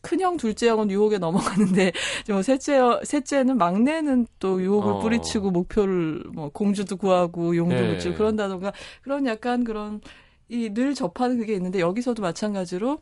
[0.01, 1.93] 큰형, 둘째 형은 유혹에 넘어가는데
[2.29, 4.99] 뭐 셋째 셋째는 막내는 또 유혹을 어.
[4.99, 7.93] 뿌리치고 목표를 뭐 공주도 구하고 용도 예.
[7.93, 10.01] 붙이고 그런다던가 그런 약간 그런
[10.49, 12.99] 이 늘 접하는 그게 있는데 여기서도 마찬가지로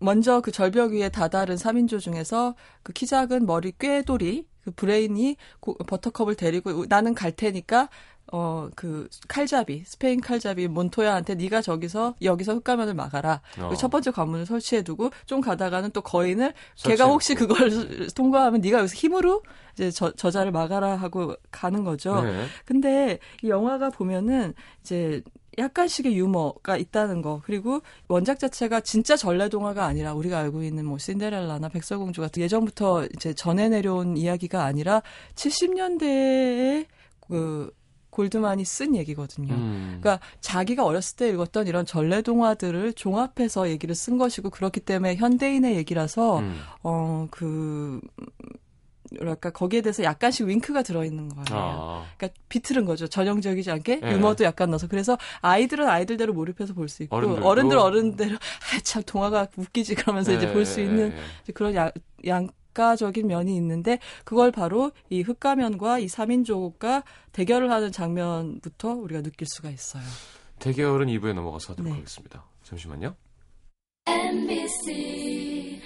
[0.00, 5.74] 먼저 그 절벽 위에 다다른 3인조 중에서 그 키 작은 머리 꾀돌이 그 브레인이 고-
[5.78, 7.88] 버터컵을 데리고 나는 갈 테니까
[8.32, 13.40] 어 그 칼잡이 스페인 칼잡이 몬토야한테 네가 저기서 여기서 흑가면을 막아라.
[13.58, 13.72] 어.
[13.74, 16.88] 첫 번째 관문을 설치해 두고 좀 가다가는 또 거인을 설치해놓고.
[16.96, 17.70] 걔가 혹시 그걸
[18.14, 22.20] 통과하면 네가 여기서 힘으로 이제 저, 저자를 막아라 하고 가는 거죠.
[22.22, 22.46] 네.
[22.66, 25.22] 근데 이 영화가 보면은 이제
[25.58, 30.98] 약간씩의 유머가 있다는 거 그리고 원작 자체가 진짜 전래 동화가 아니라 우리가 알고 있는 뭐
[30.98, 35.02] 신데렐라나 백설공주 같은 예전부터 이제 전해 내려온 이야기가 아니라
[35.34, 36.86] 70년대에
[37.26, 37.70] 그
[38.10, 39.54] 골드만이 쓴 얘기거든요.
[39.54, 39.98] 음.
[40.00, 45.76] 그러니까 자기가 어렸을 때 읽었던 이런 전래 동화들을 종합해서 얘기를 쓴 것이고 그렇기 때문에 현대인의
[45.76, 46.58] 얘기라서 음.
[46.82, 48.00] 어그
[49.16, 51.44] 뭐랄까 거기에 대해서 약간씩 윙크가 들어 있는 거예요.
[51.50, 52.04] 아.
[52.16, 53.06] 그러니까 비틀은 거죠.
[53.08, 54.12] 전형적이지 않게 예.
[54.12, 57.46] 유머도 약간 넣어서 그래서 아이들은 아이들대로 몰입해서 볼 수 있고 어른들도?
[57.48, 58.36] 어른들 어른대로
[58.74, 61.18] 아, 참 동화가 웃기지 그러면서 이제 예, 볼수 예, 있는 예.
[61.42, 61.90] 이제 그런 양,
[62.26, 69.70] 양가적인 면이 있는데 그걸 바로 이 흑가면과 이 3인조가 대결을 하는 장면부터 우리가 느낄 수가
[69.70, 70.02] 있어요.
[70.58, 71.98] 대결은 2부에 넘어가서 하도록 네.
[71.98, 72.44] 하겠습니다.
[72.64, 73.14] 잠시만요.
[74.06, 75.80] NBC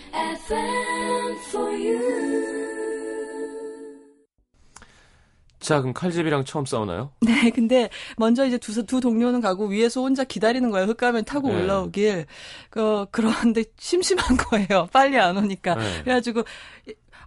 [5.62, 7.12] 자, 그럼 칼집이랑 처음 싸우나요?
[7.22, 10.86] 네, 근데 먼저 이제 두, 두 동료는 가고 위에서 혼자 기다리는 거예요.
[10.88, 11.62] 흑가면 타고 네.
[11.62, 12.26] 올라오길.
[12.68, 14.88] 그, 그런데 심심한 거예요.
[14.92, 15.76] 빨리 안 오니까.
[15.76, 16.02] 네.
[16.02, 16.42] 그래가지고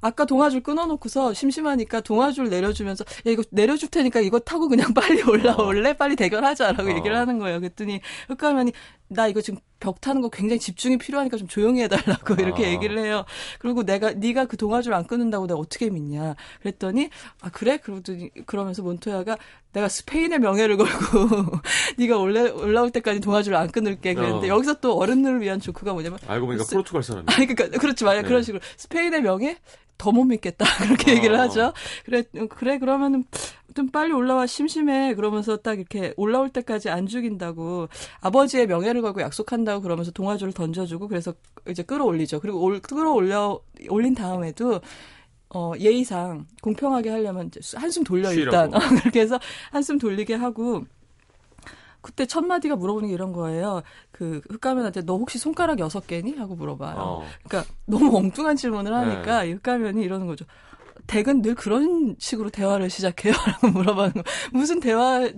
[0.02, 5.94] 아까 동아줄 끊어놓고서 심심하니까 동아줄 내려주면서 야 이거 내려줄 테니까 이거 타고 그냥 빨리 올라올래?
[5.94, 6.96] 빨리 대결하자라고 어.
[6.96, 7.60] 얘기를 하는 거예요.
[7.60, 8.72] 그랬더니 흑가면이
[9.08, 12.70] 나 이거 지금 벽 타는 거 굉장히 집중이 필요하니까 좀 조용히 해달라고 이렇게 아.
[12.72, 13.24] 얘기를 해요.
[13.60, 16.36] 그리고 내가 네가 그 동아줄 안 끊는다고 내가 어떻게 믿냐?
[16.62, 17.10] 그랬더니
[17.42, 17.78] 아 그래?
[17.78, 19.38] 그러더니 그러면서 몬토야가
[19.74, 20.90] 내가 스페인의 명예를 걸고
[21.98, 24.56] 네가 올라 올라올 때까지 동아줄 안 끊을게 그랬는데 어.
[24.56, 27.26] 여기서 또 어른들을 위한 조크가 뭐냐면 알고 보니까 스- 포르투갈 사람이.
[27.30, 28.28] 아니 그러니까 그렇지 말이야 네.
[28.28, 29.58] 그런 식으로 스페인의 명예
[29.98, 31.16] 더 못 믿겠다 그렇게 어.
[31.16, 31.74] 얘기를 하죠.
[32.06, 33.24] 그래 그래 그러면은
[33.76, 37.90] 좀 빨리 올라와 심심해 그러면서 딱 이렇게 올라올 때까지 안 죽인다고
[38.22, 41.34] 아버지의 명예를 걸고 약속한다고 그러면서 동아줄을 던져주고 그래서
[41.68, 42.40] 이제 끌어올리죠.
[42.40, 43.60] 그리고 올, 끌어올려
[43.90, 44.80] 올린 다음에도
[45.50, 48.72] 어, 예의상 공평하게 하려면 한숨 돌려 일단.
[48.74, 49.40] 어, 그렇게 해서
[49.72, 50.86] 한숨 돌리게 하고
[52.02, 53.82] 그때 첫 마디가 물어보는 게 이런 거예요.
[54.12, 56.36] 그 흑가면한테 너 혹시 손가락 여섯 개니?
[56.38, 56.96] 하고 물어봐요.
[56.98, 57.26] 어.
[57.44, 60.46] 그러니까 너무 엉뚱한 질문을 하니까 이 흑가면이 이러는 거죠.
[61.08, 63.34] 댁은 늘 그런 식으로 대화를 시작해요?
[63.48, 64.24] 라고 물어보는 거.
[64.52, 65.30] 무슨 대화,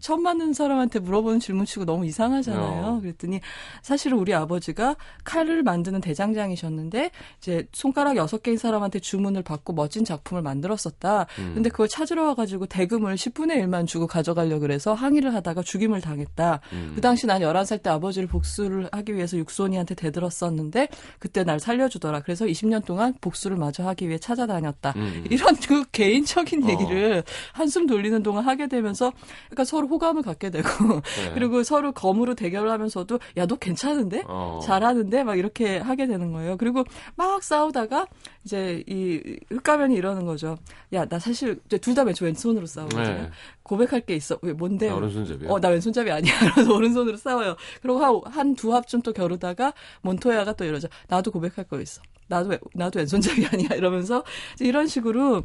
[0.00, 2.84] 처음 만난 사람한테 물어보는 질문 치고 너무 이상하잖아요.
[2.84, 3.00] 어.
[3.00, 3.40] 그랬더니
[3.82, 10.42] 사실은 우리 아버지가 칼을 만드는 대장장이셨는데 이제 손가락 여섯 개인 사람한테 주문을 받고 멋진 작품을
[10.42, 11.26] 만들었었다.
[11.38, 11.52] 음.
[11.54, 16.60] 근데 그걸 찾으러 와가지고 대금을 10분의 1만 주고 가져가려고 그래서 항의를 하다가 죽임을 당했다.
[16.72, 16.92] 음.
[16.94, 22.20] 그 당시 난 11살 때 아버지를 복수를 하기 위해서 육손이한테 대들었었는데 그때 날 살려주더라.
[22.20, 24.92] 그래서 20년 동안 복수를 마저 하기 위해 찾아다녔다.
[24.96, 25.15] 음.
[25.16, 25.24] 음.
[25.30, 26.68] 이런 그 개인적인 어.
[26.68, 29.12] 얘기를 한숨 돌리는 동안 하게 되면서
[29.46, 31.32] 그러니까 서로 호감을 갖게 되고 네.
[31.34, 34.60] 그리고 서로 검으로 대결을 하면서도 야 너 괜찮은데 어.
[34.62, 36.56] 잘하는데 막 이렇게 하게 되는 거예요.
[36.56, 38.06] 그리고 막 싸우다가
[38.46, 40.56] 이제 이 흑가면이 이러는 거죠.
[40.94, 43.02] 야 나 사실 둘 다 왼손으로 싸우거든요.
[43.22, 43.30] 네.
[43.64, 44.38] 고백할 게 있어.
[44.40, 44.88] 왜 뭔데?
[44.88, 45.50] 아, 오른손잡이요?
[45.50, 46.32] 어, 나 왼손잡이 아니야.
[46.54, 47.56] 그래서 오른손으로 싸워요.
[47.82, 50.86] 그리고 한두 합쯤 또 겨루다가 몬토야가 또 이러죠.
[51.08, 52.00] 나도 고백할 거 있어.
[52.28, 53.68] 나도 왼- 나도 왼손잡이 아니야.
[53.74, 54.22] 이러면서
[54.60, 55.42] 이런 식으로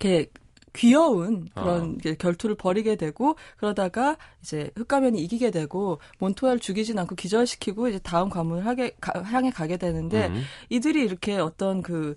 [0.00, 0.30] 이렇게
[0.78, 2.12] 귀여운 그런 어.
[2.18, 8.64] 결투를 벌이게 되고 그러다가 이제 흑가면이 이기게 되고 몬토야를 죽이진 않고 기절시키고 이제 다음 관문을
[8.64, 10.42] 하게 가- 향해 가게 되는데 음.
[10.70, 12.14] 이들이 이렇게 어떤 그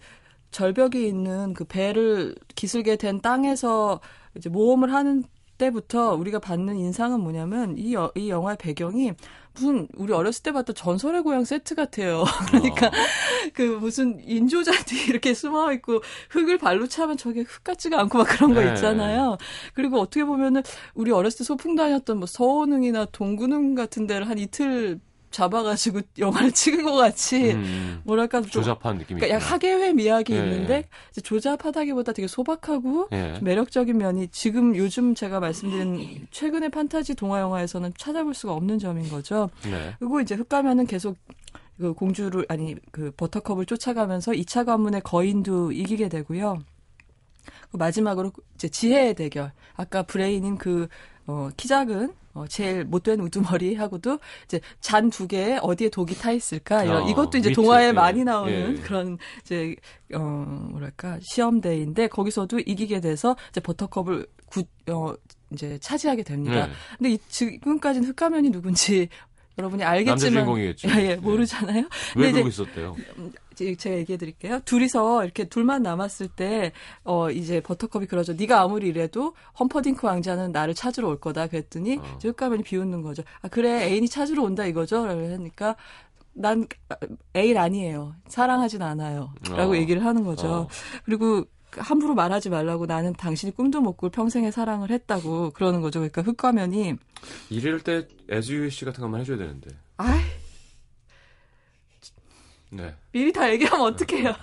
[0.52, 4.00] 절벽이 있는 그 배를 기슬게 된 땅에서
[4.36, 5.24] 이제 모험을 하는
[5.62, 9.12] 때부터 우리가 받는 인상은 뭐냐면 이, 여- 이 영화의 배경이
[9.54, 12.24] 무슨 우리 어렸을 때 봤던 전설의 고향 세트 같아요.
[12.50, 12.92] 그러니까 어.
[13.54, 18.54] 그 무슨 인조잔디 이렇게 숨어 있고 흙을 발로 차면 저게 흙 같지가 않고 막 그런
[18.56, 18.70] 거 네.
[18.74, 19.38] 있잖아요.
[19.76, 20.64] 그리고 어떻게 보면은
[20.96, 25.00] 우리 어렸을 때 소풍 다녔던 뭐 서원흥이나 동구릉 같은 데를 한 이틀
[25.32, 28.02] 잡아가지고 영화를 찍은 것 같이 음.
[28.04, 29.54] 뭐랄까 좀 조잡한 느낌이 그러니까 약 있구나.
[29.56, 30.38] 하계회 미학이 예.
[30.38, 30.88] 있는데
[31.24, 33.36] 조잡하다기보다 되게 소박하고 예.
[33.36, 39.10] 좀 매력적인 면이 지금 요즘 제가 말씀드린 최근의 판타지 동화 영화에서는 찾아볼 수가 없는 점인
[39.10, 39.50] 거죠.
[39.64, 39.96] 네.
[40.00, 41.18] 그리고 이제 흑가면은 계속
[41.80, 46.60] 그 공주를 아니 그 버터컵을 쫓아가면서 2차 관문의 거인도 이기게 되고요.
[47.72, 49.52] 그 마지막으로 이제 지혜의 대결.
[49.76, 50.88] 아까 브레인인 그,
[51.26, 56.32] 어, 키 작은, 어, 제일 못된 우두머리 하고도 이제 잔 두 개에 어디에 독이 타
[56.32, 56.84] 있을까?
[56.84, 58.82] 이런, 어, 이것도 이제 위트, 동화에 예, 많이 나오는 예.
[58.82, 59.76] 그런 이제,
[60.14, 60.20] 어,
[60.72, 65.14] 뭐랄까, 시험대인데 거기서도 이기게 돼서 이제 버터컵을 구, 어,
[65.52, 66.68] 이제 차지하게 됩니다.
[66.68, 66.74] 네.
[66.98, 69.10] 근데 이, 지금까지는 흑가면이 누군지
[69.58, 70.34] 여러분이 남자 알겠지만.
[70.46, 70.90] 주인공이겠죠.
[70.90, 71.16] 예, 예, 예.
[71.18, 71.84] 모르잖아요.
[72.16, 72.96] 왜 근데 그러고 있었대요?
[73.56, 74.60] 제가 얘기해 드릴게요.
[74.66, 76.72] 둘이서 이렇게 둘만 남았을 때,
[77.04, 78.34] 어, 이제 버터컵이 그러죠.
[78.34, 81.48] 네가 아무리 이래도 험퍼딩크 왕자는 나를 찾으러 올 거다.
[81.48, 82.14] 그랬더니, 어.
[82.18, 83.24] 이제 흑가면이 비웃는 거죠.
[83.42, 85.06] 아, 그래, 애인이 찾으러 온다 이거죠?
[85.06, 85.76] 라고 하니까,
[86.34, 86.66] 난
[87.36, 88.16] 애인 아니에요.
[88.28, 89.34] 사랑하진 않아요.
[89.50, 89.76] 라고 어.
[89.76, 90.48] 얘기를 하는 거죠.
[90.48, 90.68] 어.
[91.04, 96.00] 그리고 함부로 말하지 말라고 나는 당신이 꿈도 못 꿀 평생의 사랑을 했다고 그러는 거죠.
[96.00, 96.96] 그러니까 흑가면이,
[97.50, 99.70] 이럴 때 SUC 같은 것만 해줘야 되는데.
[99.98, 100.20] 아이,
[102.72, 102.96] 네.
[103.12, 104.34] 미리 다 얘기하면 어떡해요.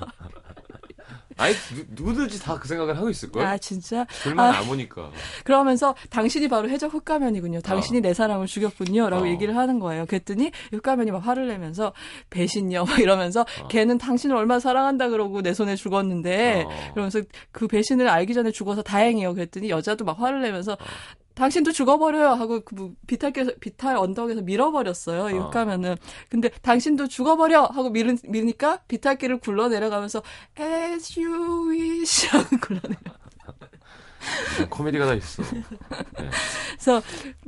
[1.41, 3.45] 아니 누, 누구든지 다 그 생각을 하고 있을 걸.
[3.47, 4.05] 아, 진짜.
[4.25, 4.59] 둘만 아.
[4.59, 5.13] 안 보니까.
[5.45, 7.61] 그러면서 당신이 바로 해적 흑가면이군요.
[7.61, 9.09] 당신이 내 사람을 죽였군요.
[9.09, 9.29] 라고 어.
[9.29, 10.05] 얘기를 하는 거예요.
[10.07, 11.93] 그랬더니 흑가면이 막 화를 내면서
[12.31, 13.69] 배신녀 막 이러면서 어.
[13.69, 16.91] 걔는 당신을 얼마나 사랑한다 그러고 내 손에 죽었는데 어.
[16.93, 17.21] 그러면서
[17.53, 19.33] 그 배신을 알기 전에 죽어서 다행이에요.
[19.35, 20.77] 그랬더니 여자도 막 화를 내면서 어.
[21.39, 25.31] 당신도 죽어버려요 하고 그 비탈에서 비탈 언덕에서 밀어버렸어요.
[25.31, 25.45] 이 어.
[25.45, 25.97] 흑가면은
[26.29, 30.21] 근데 당신도 죽어버려 하고 밀, 밀니까 비탈길을 굴러 내려가면서
[30.59, 32.99] as you wish 하고 굴러 내려.
[34.51, 35.43] 무슨 코미디가 다 있어.
[35.45, 35.63] 네.
[36.73, 37.03] 그래서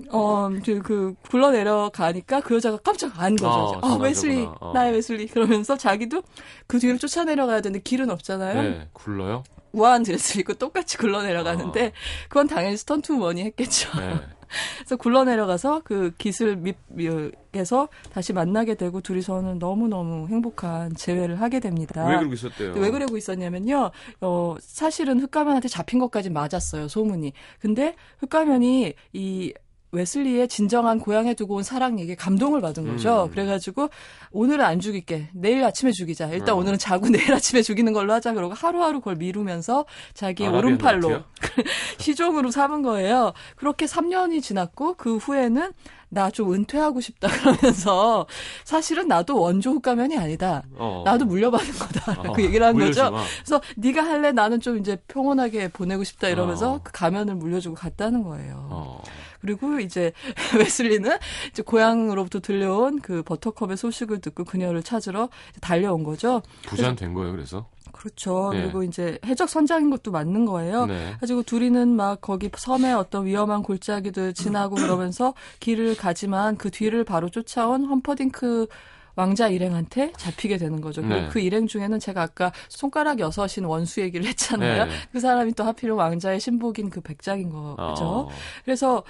[0.09, 3.48] 어그 그 굴러 내려가니까 그 여자가 깜짝 안 거죠.
[3.48, 4.05] 어, 어, 전화하구나.
[4.05, 4.72] 웨슬리 어.
[4.72, 6.22] 나의 웨슬리 그러면서 자기도
[6.68, 8.62] 그 뒤를 쫓아 내려가야 되는데 길은 없잖아요.
[8.62, 8.88] 네.
[8.92, 9.42] 굴러요?
[9.72, 11.92] 우아한 드레스를 입고 똑같이 굴러 내려가는데 어.
[12.28, 13.90] 그건 당연히 스턴트우먼이 했겠죠.
[13.98, 14.20] 네.
[14.78, 21.61] 그래서 굴러 내려가서 그 기술 밑에서 다시 만나게 되고 둘이서는 너무 너무 행복한 재회를 하게
[21.61, 22.06] 됩니다.
[22.06, 22.72] 왜 그러고 있었대요?
[22.74, 23.90] 왜 그러고 있었냐면요.
[24.20, 27.33] 어, 사실은 흑가면한테 잡힌 것까지 맞았어요, 소문이.
[27.61, 29.54] 근데 흑가면이 이
[29.92, 33.24] 웨슬리의 진정한 고향에 두고 온 사랑 얘기에 감동을 받은 거죠.
[33.24, 33.31] 음.
[33.31, 33.88] 그래가지고
[34.31, 35.31] 오늘은 안 죽일게.
[35.35, 36.29] 내일 아침에 죽이자.
[36.29, 36.59] 일단 어.
[36.59, 38.33] 오늘은 자고 내일 아침에 죽이는 걸로 하자.
[38.33, 41.22] 그러고 하루하루 그걸 미루면서 자기의 아라비안 오른팔로?
[41.98, 43.33] 시종으로 삼은 거예요.
[43.57, 45.72] 그렇게 3년이 지났고 그 후에는
[46.12, 48.27] 나 좀 은퇴하고 싶다 그러면서
[48.64, 50.62] 사실은 나도 원조 흑가면이 아니다.
[50.77, 51.03] 어.
[51.05, 53.11] 나도 물려받은 거다라고 어, 얘기를 한 거죠.
[53.11, 53.25] 마.
[53.38, 56.81] 그래서 네가 할래 나는 좀 이제 평온하게 보내고 싶다 이러면서 어.
[56.83, 58.66] 그 가면을 물려주고 갔다는 거예요.
[58.70, 59.03] 어.
[59.40, 60.12] 그리고 이제
[60.59, 61.16] 웨슬리는
[61.51, 66.42] 이제 고향으로부터 들려온 그 버터컵의 소식을 듣고 그녀를 찾으러 달려온 거죠.
[66.66, 67.66] 부자는 된 거예요, 그래서?
[68.00, 68.50] 그렇죠.
[68.54, 68.62] 예.
[68.62, 70.86] 그리고 이제 해적 선장인 것도 맞는 거예요.
[70.86, 71.16] 네.
[71.20, 77.28] 가지고 둘이는 막 거기 섬에 어떤 위험한 골짜기들 지나고 그러면서 길을 가지만 그 뒤를 바로
[77.28, 78.68] 쫓아온 험퍼딩크
[79.16, 81.02] 왕자 일행한테 잡히게 되는 거죠.
[81.02, 81.28] 그리고 네.
[81.28, 84.86] 그 일행 중에는 제가 아까 손가락 여섯인 원수 얘기를 했잖아요.
[84.86, 84.90] 네.
[85.12, 87.76] 그 사람이 또 하필 왕자의 신복인 그 백작인 거죠.
[87.76, 88.28] 어.
[88.64, 89.02] 그래서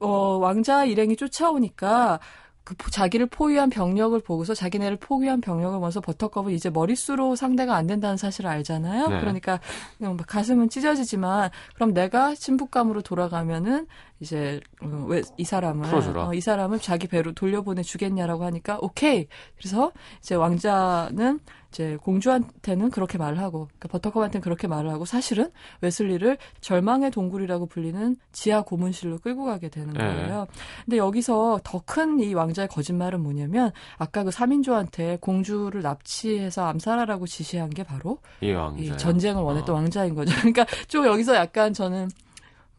[0.00, 2.18] 어, 왕자 일행이 쫓아오니까
[2.66, 7.86] 그 포- 자기를 포위한 병력을 보고서 자기네를 포위한 병력을 보면서 버터컵은 이제 머릿수로 상대가 안
[7.86, 9.08] 된다는 사실을 알잖아요.
[9.08, 9.20] 네.
[9.20, 9.60] 그러니까
[9.98, 13.86] 막 가슴은 찢어지지만 그럼 내가 신부감으로 돌아가면은
[14.20, 16.28] 이제 어, 왜이 사람을 풀어주라.
[16.28, 19.26] 어, 이 사람을 자기 배로 돌려보내 주겠냐라고 하니까 오케이.
[19.58, 25.50] 그래서 이제 왕자는 이제 공주한테는 그렇게 말을 하고 그러니까 버터컵한테는 그렇게 말을 하고 사실은
[25.82, 29.98] 웨슬리를 절망의 동굴이라고 불리는 지하 고문실로 끌고 가게 되는 네.
[30.00, 30.46] 거예요.
[30.84, 37.68] 근데 여기서 더 큰 이 왕자의 거짓말은 뭐냐면 아까 그 3인조한테 공주를 납치해서 암살하라고 지시한
[37.70, 38.96] 게 바로 이이 왕자.
[38.96, 39.78] 전쟁을 원했던 아.
[39.80, 40.32] 왕자인 거죠.
[40.40, 42.08] 그러니까 좀 여기서 약간 저는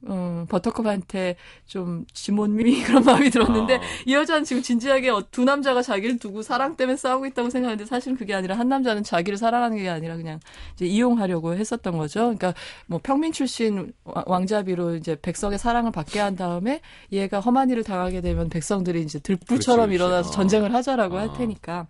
[0.08, 3.82] 음, 버터컵한테 좀 지몬미 그런 마음이 들었는데 아.
[4.06, 8.16] 이 여자는 지금 진지하게 어- 두 남자가 자기를 두고 사랑 때문에 싸우고 있다고 생각하는데 사실은
[8.16, 10.40] 그게 아니라 한 남자는 자기를 사랑하는 게 아니라 그냥
[10.76, 12.20] 이제 이용하려고 했었던 거죠.
[12.22, 12.54] 그러니까
[12.86, 16.82] 뭐 평민 출신 와- 왕자비로 이제 백성의 사랑을 받게 한 다음에
[17.12, 19.92] 얘가 험한 일을 당하게 되면 백성들이 이제 들불처럼.
[19.92, 20.32] 일어나서 어.
[20.32, 21.22] 전쟁을 하자라고 아.
[21.22, 21.88] 할 테니까.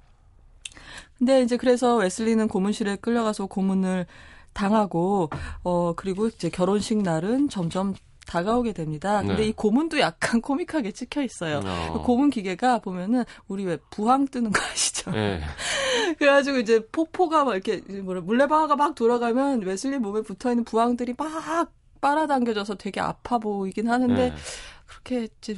[1.18, 4.06] 근데 이제 그래서 웨슬리는 고문실에 끌려가서 고문을
[4.58, 5.30] 당하고
[5.64, 7.94] 어 그리고 이제 결혼식 날은 점점
[8.26, 9.22] 다가오게 됩니다.
[9.22, 9.48] 근데 네.
[9.48, 11.62] 이 고문도 약간 코믹하게 찍혀 있어요.
[11.64, 11.94] 어.
[11.94, 15.12] 그 고문 기계가 보면은 우리 왜 부항 뜨는 거 아시죠?
[15.16, 15.40] 예.
[16.20, 21.72] 그래가지고 이제 포포가 막 이렇게 뭐라 물레방아가 막 돌아가면 웨슬리 몸에 붙어 있는 부항들이 막
[22.02, 24.34] 빨아당겨져서 되게 아파 보이긴 하는데 예.
[24.86, 25.56] 그렇게 이제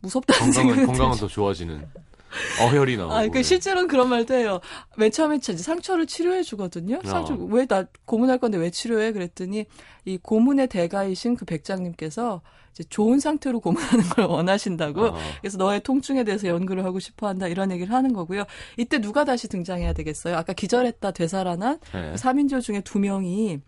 [0.00, 1.16] 무섭다는 건강은 생각은 건강은.
[1.18, 1.86] 더 좋아지는
[2.62, 3.14] 어혈이 나오고.
[3.14, 4.60] 아, 그 실제로는 그런 말도 해요.
[4.96, 7.00] 맨 처음에 상처를 치료해 주거든요.
[7.04, 7.36] 상처 어.
[7.50, 9.12] 왜나 고문할 건데 왜 치료해?
[9.12, 9.66] 그랬더니
[10.04, 15.06] 이 고문의 대가이신 그 백장님께서 이제 좋은 상태로 고문하는 걸 원하신다고.
[15.06, 15.18] 어.
[15.40, 17.48] 그래서 너의 통증에 대해서 연구를 하고 싶어 한다.
[17.48, 18.44] 이런 얘기를 하는 거고요.
[18.76, 20.36] 이때 누가 다시 등장해야 되겠어요?
[20.36, 22.14] 아까 기절했다 되살아난 예.
[22.14, 23.60] 3인조 중에 두 명이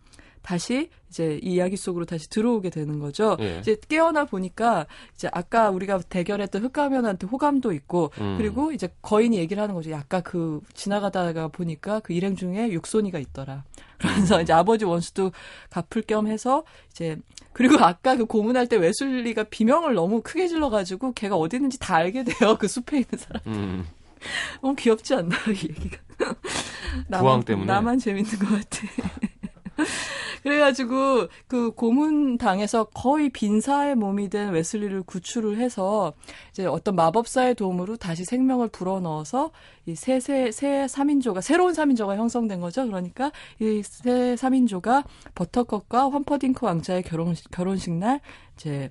[0.42, 3.37] 다시 이제 이 이야기 속으로 다시 들어오게 되는 거죠.
[3.40, 3.59] 예.
[3.61, 8.37] 이제 깨어나 보니까 이제 아까 우리가 대결했던 흑가면한테 호감도 있고 음.
[8.38, 9.94] 그리고 이제 거인이 얘기를 하는 거죠.
[9.94, 13.64] 아까 그 지나가다가 보니까 그 일행 중에 육손이가 있더라.
[13.98, 14.42] 그러면서 음.
[14.42, 15.33] 이제 아버지 원수도
[15.70, 17.16] 갚을 겸 해서 이제
[17.52, 22.24] 그리고 아까 그 고문할 때 웨슬리가 비명을 너무 크게 질러가지고 걔가 어디 있는지 다 알게
[22.24, 22.57] 돼요.
[22.59, 23.42] 그 숲에 있는 사람.
[23.46, 23.87] 음.
[24.61, 25.98] 너무 귀엽지 않나요, 이 얘기가?
[27.18, 27.66] 부항 때문에?
[27.66, 28.87] 나만 재밌는 것 같아.
[30.42, 36.12] 그래가지고 그 고문당에서 거의 빈사의 몸이 된 웨슬리를 구출을 해서
[36.50, 39.52] 이제 어떤 마법사의 도움으로 다시 생명을 불어넣어서
[39.86, 42.84] 이세세세 3인조가 새로운 3인조가 형성된 거죠.
[42.86, 48.20] 그러니까 이 새 3인조가 버터컵과 험퍼딩크 왕자의 결혼 결혼식 날
[48.56, 48.88] 이제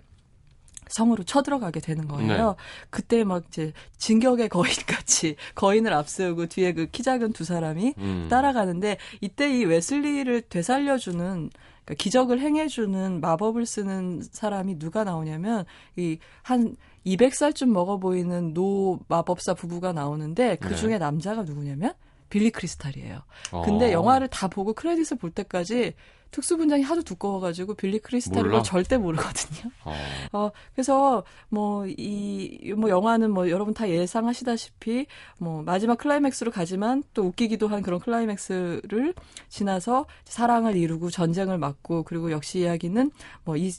[0.91, 2.47] 성으로 쳐들어가게 되는 거예요.
[2.49, 2.55] 네.
[2.89, 8.27] 그때 막 이제 진격의 거인 같이 거인을 앞세우고 뒤에 그 키 작은 두 사람이 음.
[8.29, 11.49] 따라가는데 이때 이 웨슬리를 되살려주는
[11.85, 16.75] 그러니까 기적을 행해주는 마법을 쓰는 사람이 누가 나오냐면 이한
[17.05, 20.75] 200살쯤 먹어 보이는 노 마법사 부부가 나오는데 그 네.
[20.75, 21.93] 중에 남자가 누구냐면
[22.29, 23.21] 빌리 크리스탈이에요.
[23.65, 23.91] 근데 어.
[23.91, 25.93] 영화를 다 보고 크레딧을 볼 때까지
[26.31, 27.99] 특수 분장이 하도 두꺼워가지고 빌리?
[28.51, 29.71] 걸 절대 모르거든요.
[29.83, 29.93] 어.
[30.33, 37.23] 어, 그래서, 뭐, 이, 뭐, 영화는 뭐, 여러분 다 예상하시다시피, 뭐, 마지막 클라이맥스로 가지만 또
[37.23, 39.13] 웃기기도 한 그런 클라이맥스를
[39.49, 43.11] 지나서 사랑을 이루고 전쟁을 막고, 그리고 역시 이야기는
[43.43, 43.71] 뭐, 이,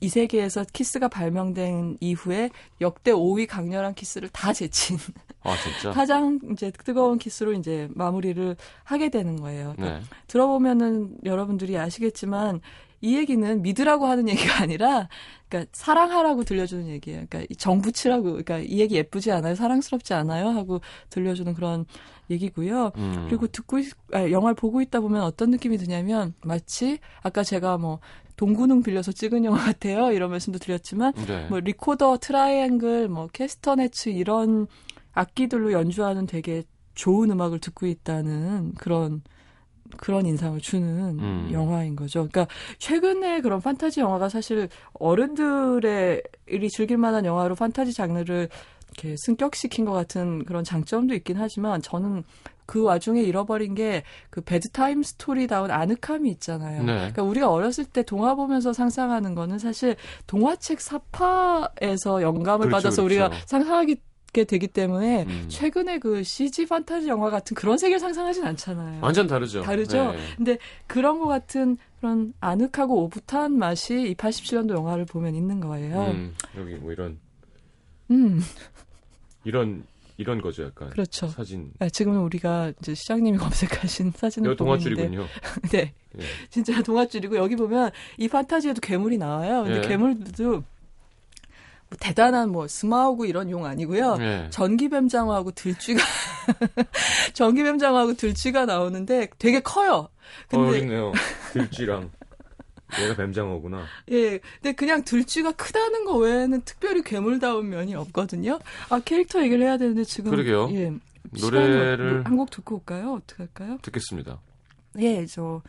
[0.00, 4.96] 이 세계에서 키스가 발명된 이후에 역대 5위 강렬한 키스를 다 제친
[5.42, 5.90] 아 진짜.
[5.92, 9.74] 가장 이제 뜨거운 키스로 이제 마무리를 하게 되는 거예요.
[9.76, 10.04] 그러니까 네.
[10.28, 12.60] 들어보면은 여러분들이 아시겠지만
[13.02, 15.08] 이 얘기는 믿으라고 하는 얘기가 아니라
[15.48, 17.26] 그러니까 사랑하라고 들려주는 얘기예요.
[17.28, 19.56] 그러니까 이 정붙이라고 그러니까 이 얘기 예쁘지 않아요?
[19.56, 20.48] 사랑스럽지 않아요?
[20.50, 21.84] 하고 들려주는 그런
[22.30, 22.92] 얘기고요.
[22.96, 23.26] 음.
[23.28, 27.98] 그리고 듣고 있, 아, 영화를 보고 있다 보면 어떤 느낌이 드냐면 마치 아까 제가 뭐
[28.42, 30.10] 동구릉 빌려서 찍은 영화 같아요.
[30.10, 31.46] 이런 말씀도 드렸지만 네.
[31.48, 34.66] 뭐 리코더, 트라이앵글, 뭐 캐스터네츠 이런
[35.12, 36.64] 악기들로 연주하는 되게
[36.96, 39.22] 좋은 음악을 듣고 있다는 그런
[39.96, 41.50] 그런 인상을 주는 음.
[41.52, 42.26] 영화인 거죠.
[42.26, 46.22] 그러니까 최근에 그런 판타지 영화가 사실 어른들의
[46.72, 48.48] 즐길 만한 영화로 판타지 장르를
[48.88, 52.24] 이렇게 승격시킨 것 같은 그런 장점도 있긴 하지만 저는
[52.72, 56.84] 그 와중에 잃어버린 게 그 bedtime story다운 아늑함이 있잖아요.
[56.84, 56.94] 네.
[56.94, 59.94] 그러니까 우리가 어렸을 때 동화 보면서 상상하는 거는 사실
[60.26, 63.04] 동화책 삽화에서 영감을 그렇죠, 받아서 그렇죠.
[63.04, 63.96] 우리가 상상하게
[64.32, 65.44] 되기 때문에 음.
[65.48, 69.00] 최근에 그 CG 판타지 영화 같은 그런 세계를 상상하진 않잖아요.
[69.02, 69.60] 완전 다르죠.
[69.60, 70.12] 다르죠.
[70.12, 70.18] 네.
[70.38, 76.04] 근데 그런 것 같은 그런 아늑하고 오붓한 맛이 이 87년도 영화를 보면 있는 거예요.
[76.04, 77.18] 음, 여기 뭐 이런
[78.10, 78.40] 음,
[79.44, 79.84] 이런
[80.16, 80.90] 이런 거죠, 약간.
[80.90, 81.28] 그렇죠.
[81.28, 81.72] 사진.
[81.78, 85.26] 아, 지금은 우리가 이제 시장님이 검색하신 사진을 동화줄이군요.
[85.72, 86.22] 네, 예.
[86.50, 89.64] 진짜 동화줄이고 여기 보면 이 판타지에도 괴물이 나와요.
[89.64, 89.88] 근데 예.
[89.88, 90.64] 괴물들도 뭐
[92.00, 94.16] 대단한 뭐 스마우고 이런 용 아니고요.
[94.20, 94.46] 예.
[94.50, 96.02] 전기뱀장어하고 들쥐가
[97.34, 99.94] 전기뱀장어하고 들쥐가 나오는데 되게 커요.
[99.94, 100.08] 어,
[100.48, 101.12] 근데 여기 있네요.
[101.52, 102.10] 들쥐랑
[103.00, 103.84] 얘가 뱀장어구나.
[104.10, 108.58] 예, 근데 그냥 들쥐가 크다는 거 외에는 특별히 괴물다운 면이 없거든요.
[108.90, 110.68] 아 캐릭터 얘기를 해야 되는데 지금 그러게요.
[110.72, 110.92] 예,
[111.40, 113.14] 노래를 한 곡 듣고 올까요?
[113.14, 113.78] 어떻게 할까요?
[113.82, 114.40] 듣겠습니다.
[114.98, 115.62] 예, 저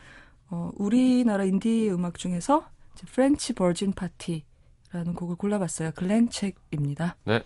[0.50, 5.92] 어, 우리나라 인디 음악 중에서 이제 French Virgin Party라는 곡을 골라봤어요.
[5.96, 7.16] Glen Check입니다.
[7.24, 7.42] 네.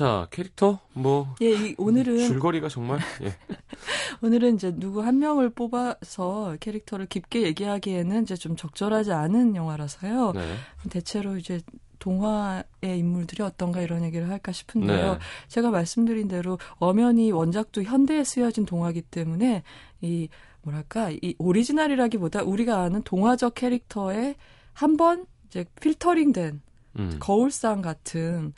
[0.00, 3.34] 자, 캐릭터 뭐 예, 이, 오늘은 줄거리가 정말 예.
[4.24, 10.32] 오늘은 이제 누구 한 명을 뽑아서 캐릭터를 깊게 얘기하기에는 이제 좀 적절하지 않은 영화라서요.
[10.32, 10.54] 네.
[10.88, 11.60] 대체로 이제
[11.98, 15.12] 동화의 인물들이 어떤가 이런 얘기를 할까 싶은데요.
[15.12, 15.18] 네.
[15.48, 19.62] 제가 말씀드린 대로 엄연히 원작도 현대에 쓰여진 동화이기 때문에
[20.00, 20.30] 이
[20.62, 24.36] 뭐랄까 이 오리지널이라기보다 우리가 아는 동화적 캐릭터에
[24.72, 26.62] 한 번 이제 필터링된
[26.98, 27.16] 음.
[27.20, 28.54] 거울상 같은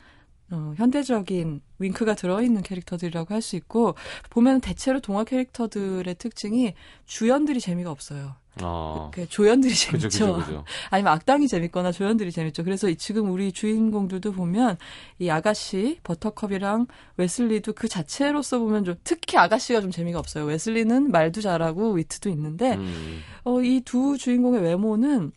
[0.53, 3.95] 어, 현대적인 윙크가 들어있는 캐릭터들이라고 할 수 있고
[4.29, 6.73] 보면 대체로 동화 캐릭터들의 특징이
[7.05, 8.35] 주연들이 재미가 없어요.
[8.61, 9.09] 아.
[9.11, 10.33] 그 조연들이 그죠, 재밌죠.
[10.35, 10.65] 그죠, 그죠.
[10.91, 12.63] 아니면 악당이 재밌거나 조연들이 재밌죠.
[12.63, 14.77] 그래서 이- 지금 우리 주인공들도 보면
[15.17, 16.85] 이 아가씨 버터컵이랑
[17.17, 20.45] 웨슬리도 그 자체로서 보면 좀 특히 아가씨가 좀 재미가 없어요.
[20.45, 23.21] 웨슬리는 말도 잘하고 위트도 있는데 음.
[23.43, 25.31] 어, 이 두 주인공의 외모는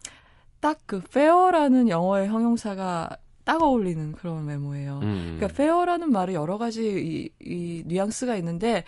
[0.61, 3.17] 딱 그 fair라는 영어의 형용사가
[3.47, 4.99] 딱 어울리는 그런 외모예요.
[5.05, 5.37] 음.
[5.39, 8.83] 그러니까 fair라는 말이 여러 가지 이, 이 뉘앙스가 있는데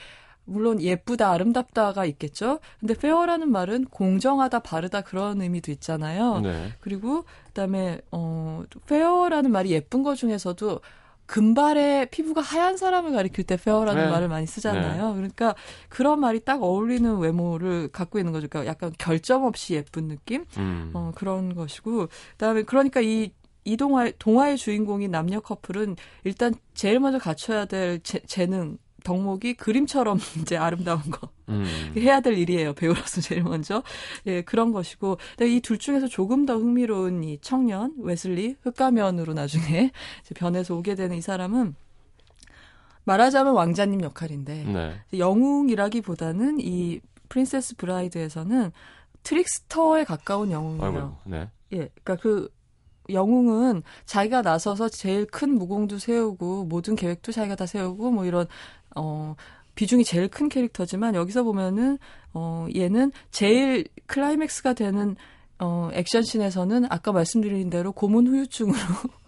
[0.45, 2.59] 물론 예쁘다, 아름답다가 있겠죠.
[2.81, 6.41] 근데 fair라는 말은 공정하다, 바르다 그런 의미도 있잖아요.
[6.41, 6.73] 네.
[6.81, 10.81] 그리고 그다음에 어 fair라는 말이 예쁜 것 중에서도
[11.27, 14.11] 금발의 피부가 하얀 사람을 가리킬 때 fair라는 네.
[14.11, 15.15] 말을 많이 쓰잖아요.
[15.15, 15.55] 그러니까
[15.91, 18.49] 그런 말이 딱 어울리는 외모를 갖고 있는 거죠.
[18.49, 20.47] 그러니까 약간 결점 없이 예쁜 느낌?
[20.57, 20.91] 음.
[20.95, 23.31] 어, 그런 것이고, 그다음에 그러니까 이,
[23.69, 30.19] 이 동화, 동화의 주인공인 남녀 커플은 일단 제일 먼저 갖춰야 될 재, 재능, 덕목이 그림처럼
[30.41, 31.29] 이제 아름다운 거.
[31.51, 31.67] 음.
[31.97, 32.73] 해야 될 일이에요.
[32.73, 33.83] 배우로서 제일 먼저.
[34.27, 35.19] 예, 그런 것이고.
[35.43, 39.93] 이 둘 중에서 조금 더 흥미로운 이 청년, 웨슬리, 흑가면으로 나중에
[40.35, 41.75] 변해서 오게 되는 이 사람은
[43.05, 44.95] 말하자면 왕자님 역할인데, 네.
[45.17, 48.73] 영웅이라기보다는 이 프린세스 브라이드에서는
[49.23, 50.85] 트릭스터에 가까운 영웅이에요.
[50.87, 51.17] 아이고.
[51.25, 51.51] 네.
[51.73, 52.49] 예, 그러니까 그
[53.11, 58.47] 영웅은 자기가 나서서 제일 큰 무공도 세우고 모든 계획도 자기가 다 세우고 뭐 이런
[58.97, 59.35] 어
[59.75, 61.99] 비중이 제일 큰 캐릭터지만 여기서 보면은
[62.35, 65.17] 어 얘는 제일 클라이맥스가 되는
[65.59, 68.79] 어 액션씬에서는 아까 말씀드린 대로 고문 후유증으로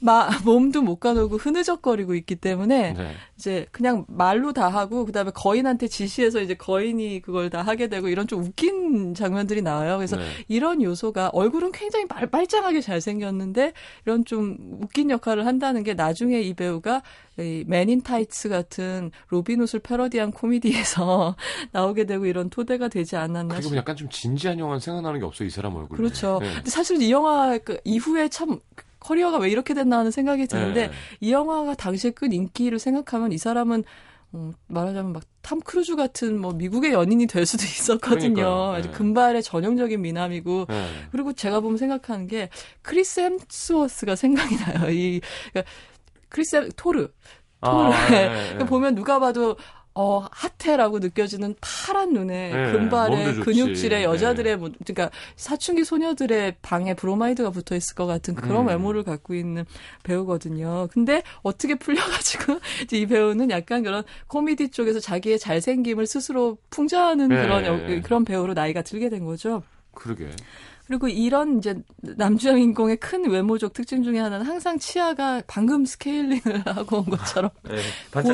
[0.00, 3.12] 마, 몸도 못 가누고 흐느적거리고 있기 때문에 네.
[3.36, 8.26] 이제 그냥 말로 다 하고 그다음에 거인한테 지시해서 이제 거인이 그걸 다 하게 되고 이런
[8.26, 9.96] 좀 웃긴 장면들이 나와요.
[9.96, 10.24] 그래서 네.
[10.48, 13.72] 이런 요소가 얼굴은 굉장히 말, 말짱하게 잘생겼는데
[14.04, 17.02] 이런 좀 웃긴 역할을 한다는 게 나중에 이 배우가
[17.38, 21.36] 이 Men in Tights 같은 로빈 훗을 패러디한 코미디에서
[21.72, 25.46] 나오게 되고 이런 토대가 되지 않았나 그리고 싶 약간 좀 진지한 영화는 생각나는 게 없어요,
[25.46, 25.98] 이 사람 얼굴.
[25.98, 26.38] 그렇죠.
[26.40, 26.54] 네.
[26.54, 28.58] 근데 사실 이 영화 그 이후에 참
[29.06, 30.92] 커리어가 왜 이렇게 됐나 하는 생각이 드는데 네.
[31.20, 33.84] 이 영화가 당시에 끈 인기를 생각하면 이 사람은
[34.34, 38.34] 음, 말하자면 막 탐 크루즈 같은 뭐 미국의 연인이 될 수도 있었거든요.
[38.34, 38.72] 그러니까요.
[38.72, 38.94] 아주 네.
[38.94, 40.88] 금발의 전형적인 미남이고 네.
[41.12, 42.50] 그리고 제가 보면 생각하는 게
[42.82, 44.90] 크리스 햄스워스가 생각이 나요.
[44.90, 45.20] 이
[45.52, 45.70] 그러니까
[46.28, 47.08] 크리스 햄, 토르
[47.60, 48.66] 아, 토르 네, 그러니까 네.
[48.66, 49.56] 보면 누가 봐도
[49.98, 53.44] 어 핫해라고 느껴지는 파란 눈에 네, 금발의 몸도 좋지.
[53.44, 54.56] 근육질의 여자들의 네.
[54.56, 58.66] 뭐, 그러니까 사춘기 소녀들의 방에 브로마이드가 붙어 있을 것 같은 그런 음.
[58.68, 59.64] 외모를 갖고 있는
[60.02, 60.88] 배우거든요.
[60.92, 62.60] 근데 어떻게 풀려가지고
[62.92, 67.42] 이 배우는 약간 그런 코미디 쪽에서 자기의 잘생김을 스스로 풍자하는 네.
[67.42, 69.62] 그런 여- 그런 배우로 나이가 들게 된 거죠.
[69.94, 70.28] 그러게.
[70.86, 77.04] 그리고 이런 이제 남주인공의 큰 외모적 특징 중에 하나는 항상 치아가 방금 스케일링을 하고 온
[77.06, 77.76] 것처럼 네.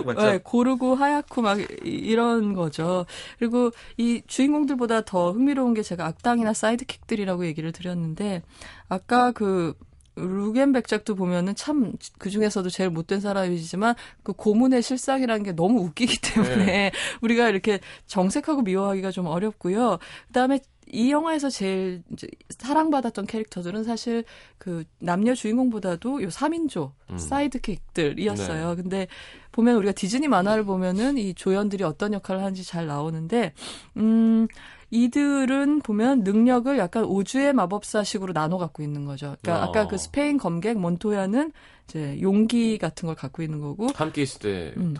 [0.04, 3.06] 고, 네, 고르고 하얗고 막 이- 이런 거죠.
[3.38, 8.42] 그리고 이 주인공들보다 더 흥미로운 게 제가 악당이나 sidekick들이라고 얘기를 드렸는데
[8.88, 9.74] 아까 그
[10.14, 16.18] 루겐 백작도 보면은 참 그 중에서도 제일 못된 사람이지만 그 고문의 실상이라는 게 너무 웃기기
[16.34, 16.92] 때문에 네.
[17.22, 19.98] 우리가 이렇게 정색하고 미워하기가 좀 어렵고요.
[20.26, 22.02] 그다음에 이 영화에서 제일
[22.50, 24.24] 사랑받았던 캐릭터들은 사실
[24.58, 27.18] 그 남녀 주인공보다도 요 3인조 음.
[27.18, 28.76] 사이드킥들이었어요.
[28.76, 29.06] 근데
[29.52, 33.52] 보면 우리가 디즈니 만화를 보면은 이 조연들이 어떤 역할을 하는지 잘 나오는데
[33.96, 34.48] 음
[34.90, 39.36] 이들은 보면 능력을 약간 우주의 마법사식으로 나눠 갖고 있는 거죠.
[39.40, 39.68] 그러니까 어.
[39.68, 41.52] 아까 그 스페인 검객 몬토야는
[41.88, 44.94] 이제 용기 같은 걸 갖고 있는 거고 함께 있을 때 음.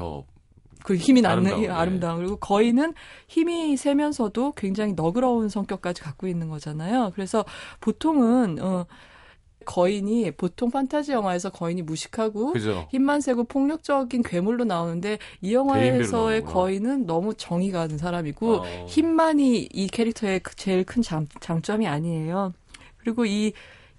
[0.82, 1.72] 더그 힘이 나는 아름다운, 이 네.
[1.72, 2.94] 아름다운 그리고 거인은
[3.28, 7.12] 힘이 세면서도 굉장히 너그러운 성격까지 갖고 있는 거잖아요.
[7.14, 7.44] 그래서
[7.80, 8.86] 보통은 어
[9.64, 12.88] 거인이 보통 판타지 영화에서 거인이 무식하고 그죠.
[12.90, 16.42] 힘만 세고 폭력적인 괴물로 나오는데 이 영화에서의.
[16.42, 18.86] 거인은 너무 정이 가는 사람이고 어.
[18.88, 22.52] 힘만이 이 캐릭터의 그 제일 큰 장, 장점이 아니에요.
[22.98, 23.52] 그리고 이,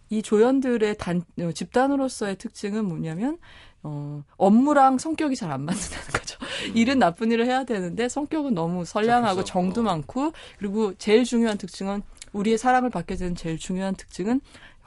[0.10, 3.38] 이 조연들의 단, 어, 집단으로서의 특징은 뭐냐면,
[3.84, 6.38] 어, 업무랑 성격이 잘 안 맞는다는 거죠.
[6.74, 9.44] 일은 나쁜 일을 해야 되는데 성격은 너무 선량하고.
[9.44, 9.84] 정도 어.
[9.84, 14.42] 많고, 그리고 제일 중요한 특징은, 우리의 사랑을 받게 되는 제일 중요한 특징은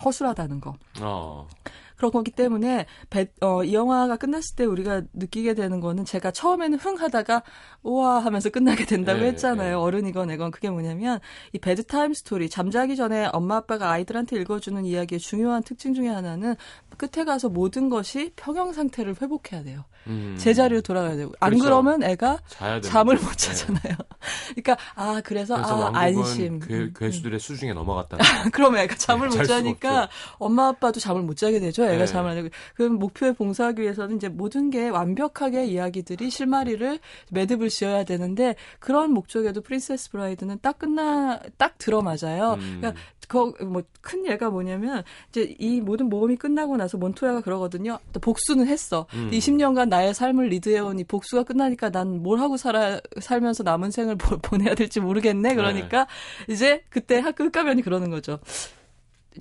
[0.05, 0.74] 허술하다는 거.
[1.01, 1.47] 어.
[1.97, 6.78] 그런 거기 때문에 배, 어, 이 영화가 끝났을 때 우리가 느끼게 되는 거는 제가 처음에는
[6.78, 7.42] 흥 하다가
[7.82, 9.68] 우와 하면서 끝나게 된다고 네, 했잖아요.
[9.68, 9.74] 네.
[9.74, 11.20] 어른이건 애건 그게 뭐냐면
[11.53, 16.55] 이 bedtime story 잠자기 전에 엄마 아빠가 아이들한테 읽어주는 이야기의 중요한 특징 중에 하나는
[16.97, 19.84] 끝에 가서 모든 것이 평형 상태를 회복해야 돼요.
[20.07, 20.36] 음.
[20.38, 21.64] 제자리로 돌아가야 되고 안 그렇죠.
[21.64, 22.38] 그러면 애가
[22.82, 23.16] 잠을.
[23.16, 23.96] 못 자잖아요.
[24.54, 26.61] 그러니까 아 그래서, 그래서 아 안심.
[26.61, 28.16] 괴, 음, 괴수들의 수중에 넘어갔다.
[28.16, 28.50] 음.
[28.50, 31.84] 그럼 애가 잠을 네, 못 자니까 엄마 아빠도 잠을 못 자게 되죠.
[31.84, 32.07] 애가 네.
[32.07, 32.48] 잠을 안 자고.
[32.74, 36.98] 그럼 목표에 봉사하기 위해서는 이제 모든 게 완벽하게 이야기들이 실마리를
[37.30, 42.54] 매듭을 지어야 되는데 그런 목적에도 프린세스 브라이드는 딱 끝나 딱 들어맞아요.
[42.54, 42.78] 음.
[42.80, 47.99] 그러니까 그뭐큰 예가 뭐냐면 이제 이 모든 모험이 끝나고 나서 몬토야가 그러거든요.
[48.12, 49.07] 또 복수는 했어.
[49.14, 49.31] 음.
[49.33, 54.37] 20년간 나의 삶을 리드해온 이 복수가 끝나니까 난 뭘 하고 살아 살면서 남은 생을 보,
[54.43, 55.55] 보내야 될지 모르겠네.
[55.55, 56.07] 그러니까
[56.49, 58.39] 이제 그때 학교 흑가면이 그러는 거죠.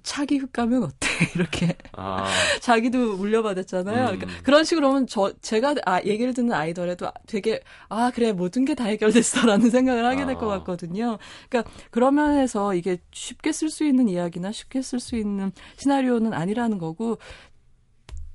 [0.04, 1.08] 차기 흑가면 어때?
[1.36, 2.26] 이렇게 아,
[2.62, 4.10] 자기도 물려받았잖아요.
[4.12, 4.20] 음.
[4.20, 8.76] 그러니까 그런 식으로 하면 저 제가 아 얘기를 듣는 아이더라도 되게 아 그래 모든 게
[8.76, 10.58] 다 해결됐어라는 생각을 하게 될것 아.
[10.60, 11.18] 같거든요.
[11.50, 16.78] 그러니까 그런 면에서 이게 쉽게 쓸 수 있는 이야기나 쉽게 쓸 수 있는 시나리오는 아니라는
[16.78, 17.18] 거고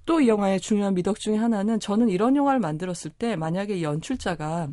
[0.07, 4.69] 또 이 영화의 중요한 미덕 중에 하나는 저는 이런 영화를 만들었을 때 만약에 이 연출자가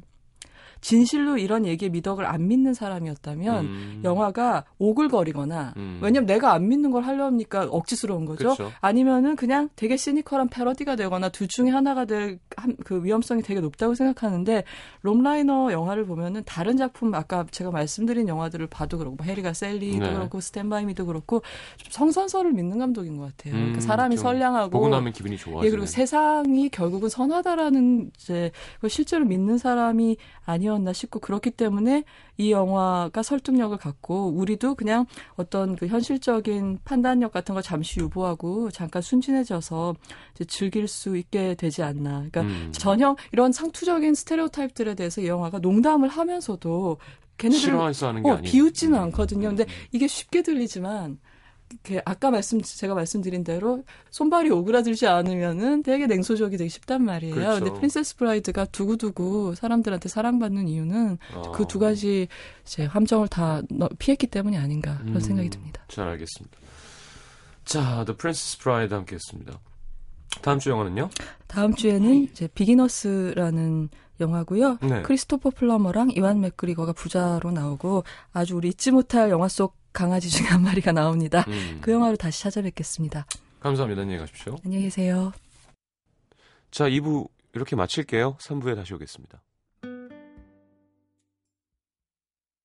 [0.82, 4.02] 진실로 이런 얘기에 미덕을 안 믿는 사람이었다면 음.
[4.04, 6.00] 영화가 오글거리거나 음.
[6.02, 8.50] 왜냐면 내가 안 믿는 걸 하려니까 억지스러운 거죠.
[8.50, 8.72] 그쵸.
[8.82, 12.40] 아니면은 그냥 되게 시니컬한 패러디가 되거나 둘 중에 하나가 될
[12.84, 14.64] 그 위험성이 되게 높다고 생각하는데
[15.02, 20.14] 롬라이너 영화를 보면은 다른 작품 아까 제가 말씀드린 영화들을 봐도 그렇고 뭐 해리가 셀리도 네.
[20.14, 21.42] 그렇고 스탠바이미도 그렇고
[21.78, 23.54] 좀 성선설을 믿는 감독인 것 같아요.
[23.54, 25.66] 음, 그러니까 사람이 좀 선량하고 보고 나면 기분이 좋아지는.
[25.66, 32.04] 예, 그리고 세상이 결국은 선하다라는 이제 그걸 실제로 믿는 사람이 아니 었나 싶고 그렇기 때문에
[32.38, 35.06] 이 영화가 설득력을 갖고 우리도 그냥
[35.36, 39.96] 어떤 그 현실적인 판단력 같은 걸 잠시 유보하고 잠깐 순진해져서
[40.36, 42.26] 이제 즐길 수 있게 되지 않나.
[42.30, 42.72] 그러니까 음.
[42.72, 46.98] 전혀 이런 상투적인 스테레오타입들에 대해서 이 영화가 농담을 하면서도
[47.38, 48.38] 걔네들 싫어해서 하는 게 어.
[48.42, 49.04] 비웃지는 음.
[49.06, 49.50] 않거든요.
[49.50, 51.20] 근데 이게 쉽게 들리지만
[52.06, 57.36] 아까 말씀 제가 말씀드린 대로 손발이 오그라들지 않으면은 되게 냉소적이 되기 쉽단 말이에요.
[57.36, 57.64] 그렇죠.
[57.64, 61.52] 근데 프린세스 브라이드가 두고두고 사람들한테 사랑받는 이유는 어.
[61.52, 62.28] 그두 가지
[62.66, 65.82] 이제 함정을 다 넣- 피했기 때문이 아닌가 그런 음, 생각이 듭니다.
[65.90, 66.58] 잘 알겠습니다.
[67.66, 69.60] 자, The Princess Bride 함께했습니다.
[70.42, 71.10] 다음 주 영화는요?
[71.48, 73.90] 다음 주에는 이제 비기너스라는
[74.20, 74.78] 영화고요.
[74.82, 75.02] 네.
[75.04, 78.04] 크리스토퍼 플러머랑 이완 맥그리거가 부자로 나오고
[78.34, 81.44] 아주 우리 잊지 못할 영화 속 강아지 중에 한 마리가 나옵니다.
[81.48, 81.80] 음.
[81.82, 83.26] 그 영화로 다시 찾아뵙겠습니다.
[83.60, 84.02] 감사합니다.
[84.02, 84.58] 안녕히 가십시오.
[84.64, 85.32] 안녕히 계세요.
[86.72, 88.36] 자, 2부 이렇게 마칠게요.
[88.38, 89.42] 3부에 다시 오겠습니다.